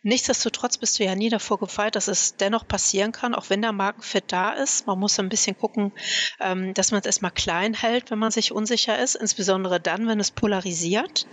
Nichtsdestotrotz 0.03 0.77
bist 0.77 0.99
du 0.99 1.05
ja 1.05 1.15
nie 1.15 1.31
davor 1.31 1.59
gefeit, 1.59 1.97
dass 1.97 2.09
es 2.09 2.37
dennoch 2.37 2.69
passieren 2.69 3.13
kann, 3.13 3.35
auch 3.35 3.49
wenn 3.49 3.63
der 3.63 3.73
Markenfit 3.73 4.25
da 4.29 4.53
ist. 4.53 4.87
Man 4.87 4.99
muss 4.99 5.19
ein 5.19 5.29
bisschen 5.29 5.57
gucken, 5.57 5.93
ähm, 6.41 6.75
dass 6.75 6.91
man 6.91 7.01
es 7.01 7.07
erstmal 7.07 7.31
klein 7.31 7.75
hält, 7.75 8.11
wenn 8.11 8.19
man 8.19 8.31
sich 8.31 8.53
unsicher 8.53 8.99
ist, 8.99 9.15
insbesondere 9.15 9.81
dann, 9.81 10.07
wenn 10.07 10.21
es 10.21 10.31
polarisiert 10.31 11.27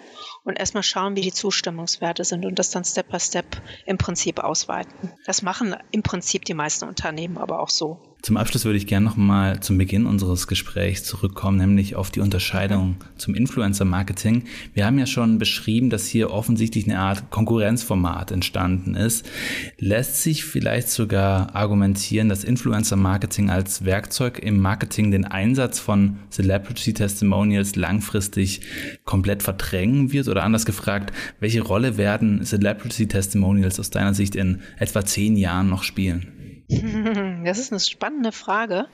und 0.43 0.57
erstmal 0.57 0.83
schauen, 0.83 1.15
wie 1.15 1.21
die 1.21 1.33
Zustimmungswerte 1.33 2.23
sind 2.23 2.45
und 2.45 2.57
das 2.59 2.69
dann 2.69 2.85
Step 2.85 3.09
by 3.09 3.19
Step 3.19 3.61
im 3.85 3.97
Prinzip 3.97 4.39
ausweiten. 4.39 5.11
Das 5.25 5.41
machen 5.41 5.75
im 5.91 6.03
Prinzip 6.03 6.45
die 6.45 6.53
meisten 6.53 6.85
Unternehmen 6.85 7.37
aber 7.37 7.59
auch 7.59 7.69
so. 7.69 8.12
Zum 8.23 8.37
Abschluss 8.37 8.63
würde 8.63 8.77
ich 8.77 8.87
gerne 8.87 9.05
nochmal 9.05 9.59
zum 9.59 9.77
Beginn 9.77 10.05
unseres 10.05 10.47
Gesprächs 10.47 11.03
zurückkommen, 11.03 11.57
nämlich 11.57 11.97
auf 11.97 12.09
die 12.09 12.21
Unterscheidung 12.21 12.95
zum 13.17 13.35
Influencer-Marketing. 13.35 14.45
Wir 14.73 14.85
haben 14.85 14.97
ja 14.97 15.05
schon 15.05 15.39
beschrieben, 15.39 15.89
dass 15.89 16.07
hier 16.07 16.31
offensichtlich 16.31 16.85
eine 16.85 16.99
Art 16.99 17.31
Konkurrenzformat 17.31 18.31
entstanden 18.31 18.95
ist. 18.95 19.29
Lässt 19.77 20.23
sich 20.23 20.45
vielleicht 20.45 20.87
sogar 20.87 21.53
argumentieren, 21.53 22.29
dass 22.29 22.45
Influencer-Marketing 22.45 23.49
als 23.49 23.83
Werkzeug 23.83 24.39
im 24.39 24.57
Marketing 24.57 25.11
den 25.11 25.25
Einsatz 25.25 25.81
von 25.81 26.15
Celebrity-Testimonials 26.29 27.75
langfristig 27.75 28.61
komplett 29.03 29.43
verdrängen 29.43 30.13
wird? 30.13 30.29
Oder 30.29 30.45
anders 30.45 30.65
gefragt, 30.65 31.11
welche 31.41 31.61
Rolle 31.61 31.97
werden 31.97 32.41
Celebrity-Testimonials 32.41 33.81
aus 33.81 33.89
deiner 33.89 34.13
Sicht 34.13 34.37
in 34.37 34.61
etwa 34.77 35.03
zehn 35.03 35.35
Jahren 35.35 35.67
noch 35.67 35.83
spielen? 35.83 36.42
Das 37.45 37.59
ist 37.59 37.71
eine 37.71 37.79
spannende 37.79 38.31
Frage. 38.31 38.87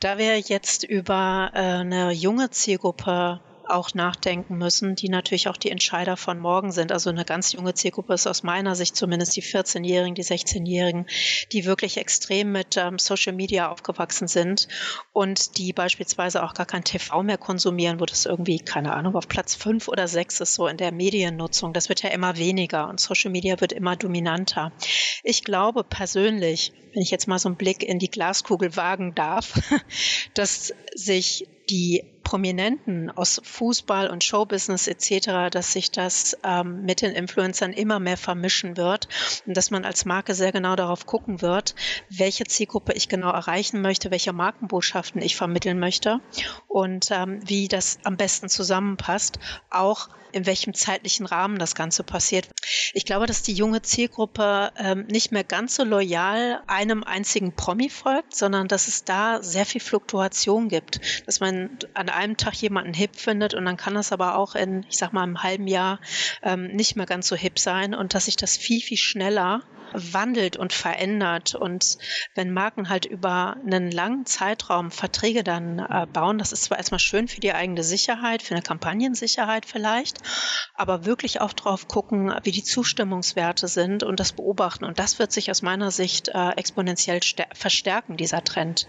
Da 0.00 0.18
wir 0.18 0.38
jetzt 0.38 0.84
über 0.84 1.50
äh, 1.54 1.58
eine 1.58 2.12
junge 2.12 2.50
Zielgruppe 2.50 3.40
auch 3.72 3.94
nachdenken 3.94 4.56
müssen, 4.56 4.94
die 4.94 5.08
natürlich 5.08 5.48
auch 5.48 5.56
die 5.56 5.70
Entscheider 5.70 6.16
von 6.16 6.38
morgen 6.38 6.72
sind. 6.72 6.92
Also 6.92 7.10
eine 7.10 7.24
ganz 7.24 7.52
junge 7.52 7.74
Zielgruppe 7.74 8.14
ist 8.14 8.26
aus 8.26 8.42
meiner 8.42 8.74
Sicht 8.74 8.96
zumindest 8.96 9.34
die 9.36 9.42
14-Jährigen, 9.42 10.14
die 10.14 10.24
16-Jährigen, 10.24 11.06
die 11.52 11.64
wirklich 11.64 11.96
extrem 11.96 12.52
mit 12.52 12.76
ähm, 12.76 12.98
Social 12.98 13.32
Media 13.32 13.70
aufgewachsen 13.70 14.28
sind 14.28 14.68
und 15.12 15.58
die 15.58 15.72
beispielsweise 15.72 16.42
auch 16.42 16.54
gar 16.54 16.66
kein 16.66 16.84
TV 16.84 17.22
mehr 17.22 17.38
konsumieren, 17.38 18.00
wo 18.00 18.06
das 18.06 18.26
irgendwie, 18.26 18.58
keine 18.58 18.92
Ahnung, 18.92 19.16
auf 19.16 19.28
Platz 19.28 19.54
fünf 19.54 19.88
oder 19.88 20.08
sechs 20.08 20.40
ist 20.40 20.54
so 20.54 20.66
in 20.66 20.76
der 20.76 20.92
Mediennutzung. 20.92 21.72
Das 21.72 21.88
wird 21.88 22.02
ja 22.02 22.10
immer 22.10 22.36
weniger 22.36 22.88
und 22.88 23.00
Social 23.00 23.30
Media 23.30 23.60
wird 23.60 23.72
immer 23.72 23.96
dominanter. 23.96 24.72
Ich 25.22 25.44
glaube 25.44 25.84
persönlich, 25.84 26.72
wenn 26.92 27.02
ich 27.02 27.10
jetzt 27.10 27.26
mal 27.26 27.38
so 27.38 27.48
einen 27.48 27.56
Blick 27.56 27.82
in 27.82 27.98
die 27.98 28.10
Glaskugel 28.10 28.76
wagen 28.76 29.14
darf, 29.14 29.60
dass 30.34 30.74
sich 30.94 31.48
die 31.70 32.04
Prominenten 32.32 33.10
aus 33.10 33.42
Fußball 33.44 34.08
und 34.08 34.24
Showbusiness 34.24 34.86
etc., 34.86 35.50
dass 35.50 35.74
sich 35.74 35.90
das 35.90 36.34
ähm, 36.42 36.82
mit 36.82 37.02
den 37.02 37.12
Influencern 37.12 37.74
immer 37.74 38.00
mehr 38.00 38.16
vermischen 38.16 38.78
wird 38.78 39.06
und 39.44 39.54
dass 39.54 39.70
man 39.70 39.84
als 39.84 40.06
Marke 40.06 40.34
sehr 40.34 40.50
genau 40.50 40.74
darauf 40.74 41.04
gucken 41.04 41.42
wird, 41.42 41.74
welche 42.08 42.44
Zielgruppe 42.44 42.94
ich 42.94 43.10
genau 43.10 43.30
erreichen 43.30 43.82
möchte, 43.82 44.10
welche 44.10 44.32
Markenbotschaften 44.32 45.20
ich 45.20 45.36
vermitteln 45.36 45.78
möchte 45.78 46.20
und 46.68 47.10
ähm, 47.10 47.40
wie 47.44 47.68
das 47.68 47.98
am 48.04 48.16
besten 48.16 48.48
zusammenpasst, 48.48 49.38
auch 49.68 50.08
in 50.32 50.46
welchem 50.46 50.74
zeitlichen 50.74 51.26
Rahmen 51.26 51.58
das 51.58 51.74
Ganze 51.74 52.02
passiert. 52.02 52.48
Ich 52.94 53.04
glaube, 53.04 53.26
dass 53.26 53.42
die 53.42 53.52
junge 53.52 53.82
Zielgruppe 53.82 54.72
ähm, 54.76 55.06
nicht 55.06 55.32
mehr 55.32 55.44
ganz 55.44 55.76
so 55.76 55.84
loyal 55.84 56.62
einem 56.66 57.04
einzigen 57.04 57.54
Promi 57.54 57.90
folgt, 57.90 58.34
sondern 58.34 58.68
dass 58.68 58.88
es 58.88 59.04
da 59.04 59.42
sehr 59.42 59.66
viel 59.66 59.80
Fluktuation 59.80 60.68
gibt. 60.68 61.00
Dass 61.26 61.40
man 61.40 61.78
an 61.94 62.08
einem 62.08 62.21
Tag 62.36 62.54
jemanden 62.54 62.94
hip 62.94 63.16
findet 63.16 63.54
und 63.54 63.64
dann 63.64 63.76
kann 63.76 63.94
das 63.94 64.12
aber 64.12 64.36
auch 64.36 64.54
in, 64.54 64.84
ich 64.88 64.98
sag 64.98 65.12
mal, 65.12 65.22
einem 65.22 65.42
halben 65.42 65.66
Jahr 65.66 66.00
ähm, 66.42 66.68
nicht 66.68 66.96
mehr 66.96 67.06
ganz 67.06 67.28
so 67.28 67.36
hip 67.36 67.58
sein 67.58 67.94
und 67.94 68.14
dass 68.14 68.26
sich 68.26 68.36
das 68.36 68.56
viel, 68.56 68.80
viel 68.80 68.96
schneller 68.96 69.62
wandelt 69.94 70.56
und 70.56 70.72
verändert. 70.72 71.54
Und 71.54 71.98
wenn 72.34 72.52
Marken 72.52 72.88
halt 72.88 73.04
über 73.04 73.56
einen 73.64 73.90
langen 73.90 74.26
Zeitraum 74.26 74.90
Verträge 74.90 75.44
dann 75.44 75.78
äh, 75.78 76.06
bauen, 76.12 76.38
das 76.38 76.52
ist 76.52 76.64
zwar 76.64 76.78
erstmal 76.78 76.98
schön 76.98 77.28
für 77.28 77.40
die 77.40 77.52
eigene 77.52 77.82
Sicherheit, 77.82 78.42
für 78.42 78.54
eine 78.54 78.62
Kampagnensicherheit 78.62 79.66
vielleicht, 79.66 80.18
aber 80.74 81.04
wirklich 81.04 81.40
auch 81.40 81.52
drauf 81.52 81.88
gucken, 81.88 82.34
wie 82.42 82.52
die 82.52 82.64
Zustimmungswerte 82.64 83.68
sind 83.68 84.02
und 84.02 84.20
das 84.20 84.32
beobachten. 84.32 84.84
Und 84.84 84.98
das 84.98 85.18
wird 85.18 85.32
sich 85.32 85.50
aus 85.50 85.62
meiner 85.62 85.90
Sicht 85.90 86.28
äh, 86.28 86.50
exponentiell 86.50 87.20
verstärken, 87.54 88.16
dieser 88.16 88.44
Trend. 88.44 88.86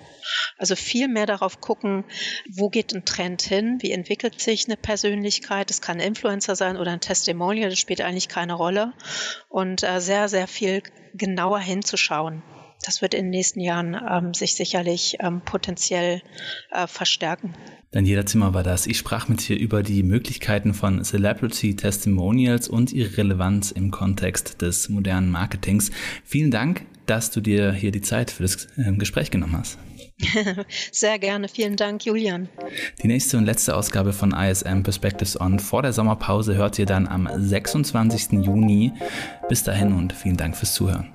Also 0.58 0.76
viel 0.76 1.08
mehr 1.08 1.26
darauf 1.26 1.62
gucken, 1.62 2.06
wo 2.50 2.70
geht 2.70 2.94
ein 2.94 3.06
Trend 3.06 3.42
hin, 3.42 3.78
wie 3.82 3.92
entwickelt 3.92 4.40
sich 4.40 4.66
eine 4.66 4.78
Persönlichkeit, 4.78 5.70
es 5.70 5.82
kann 5.82 5.98
ein 5.98 6.08
Influencer 6.08 6.56
sein 6.56 6.78
oder 6.78 6.92
ein 6.92 7.00
Testimonial, 7.00 7.70
das 7.70 7.80
spielt 7.80 8.02
eigentlich 8.02 8.30
keine 8.30 8.54
Rolle. 8.54 8.94
Und 9.50 9.84
äh, 9.84 10.00
sehr, 10.00 10.30
sehr 10.30 10.48
viel 10.48 10.82
genauer 11.14 11.60
hinzuschauen. 11.60 12.44
Das 12.86 13.02
wird 13.02 13.14
in 13.14 13.26
den 13.26 13.30
nächsten 13.30 13.62
Jahren 13.62 13.96
ähm, 14.10 14.34
sich 14.34 14.56
sicherlich 14.56 15.18
ähm, 15.20 15.42
potenziell 15.46 16.22
äh, 16.72 16.86
verstärken. 16.88 17.54
Daniela 17.92 18.26
Zimmer 18.26 18.54
war 18.54 18.64
das. 18.64 18.88
Ich 18.88 18.98
sprach 18.98 19.30
mit 19.30 19.48
dir 19.48 19.58
über 19.58 19.84
die 19.84 20.04
Möglichkeiten 20.04 20.74
von 20.74 21.04
Celebrity 21.04 21.76
Testimonials 21.76 22.68
und 22.68 22.92
ihre 22.92 23.18
Relevanz 23.18 23.72
im 23.72 23.92
Kontext 23.92 24.62
des 24.62 24.90
modernen 24.90 25.30
Marketings. 25.30 25.92
Vielen 26.26 26.52
Dank 26.52 26.86
dass 27.06 27.32
du 27.32 27.42
dir 27.42 27.72
hier 27.74 27.92
die 27.92 28.02
Zeit 28.02 28.32
für 28.32 28.44
das 28.44 28.68
ähm, 28.78 28.98
Gespräch 29.00 29.32
genommen 29.32 29.58
hast. 29.58 29.78
Sehr 30.92 31.20
gerne. 31.20 31.48
Vielen 31.48 31.76
Dank, 31.76 32.06
Julian. 32.06 32.50
Die 33.02 33.08
nächste 33.08 33.38
und 33.38 33.46
letzte 33.46 33.76
Ausgabe 33.76 34.14
von 34.14 34.32
ISM 34.32 34.84
Perspectives 34.84 35.40
On 35.40 35.60
vor 35.60 35.82
der 35.82 35.94
Sommerpause 35.94 36.56
hört 36.56 36.80
ihr 36.80 36.86
dann 36.86 37.08
am 37.08 37.30
26. 37.36 38.44
Juni. 38.44 38.94
Bis 39.50 39.64
dahin 39.64 39.94
und 39.94 40.14
vielen 40.14 40.38
Dank 40.38 40.56
fürs 40.56 40.74
Zuhören. 40.74 41.10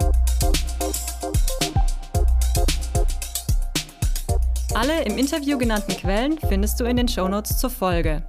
Alle 4.75 5.03
im 5.05 5.19
Interview 5.19 5.59
genannten 5.59 5.97
Quellen 5.97 6.39
findest 6.49 6.79
du 6.79 6.85
in 6.85 6.97
den 6.97 7.09
Shownotes 7.09 7.59
zur 7.59 7.71
Folge. 7.71 8.23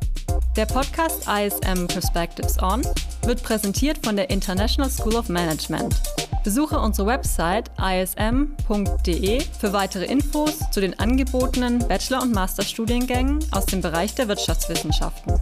Der 0.55 0.65
Podcast 0.65 1.27
ISM 1.27 1.85
Perspectives 1.85 2.61
On 2.61 2.81
wird 3.23 3.43
präsentiert 3.43 3.99
von 4.03 4.15
der 4.15 4.29
International 4.29 4.89
School 4.89 5.15
of 5.15 5.29
Management. 5.29 5.95
Besuche 6.43 6.79
unsere 6.79 7.07
Website 7.07 7.69
ism.de 7.77 9.41
für 9.59 9.73
weitere 9.73 10.05
Infos 10.05 10.57
zu 10.71 10.79
den 10.79 10.97
angebotenen 10.97 11.79
Bachelor- 11.79 12.21
und 12.21 12.33
Masterstudiengängen 12.33 13.39
aus 13.51 13.65
dem 13.65 13.81
Bereich 13.81 14.15
der 14.15 14.29
Wirtschaftswissenschaften. 14.29 15.33